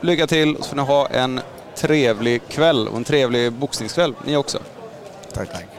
lycka 0.00 0.26
till 0.26 0.56
och 0.56 0.64
så 0.64 0.68
får 0.68 0.76
ni 0.76 0.82
ha 0.82 1.06
en 1.06 1.40
trevlig 1.76 2.42
kväll 2.48 2.88
och 2.88 2.96
en 2.96 3.04
trevlig 3.04 3.52
boxningskväll 3.52 4.14
ni 4.24 4.36
också. 4.36 4.58
Tack. 5.34 5.77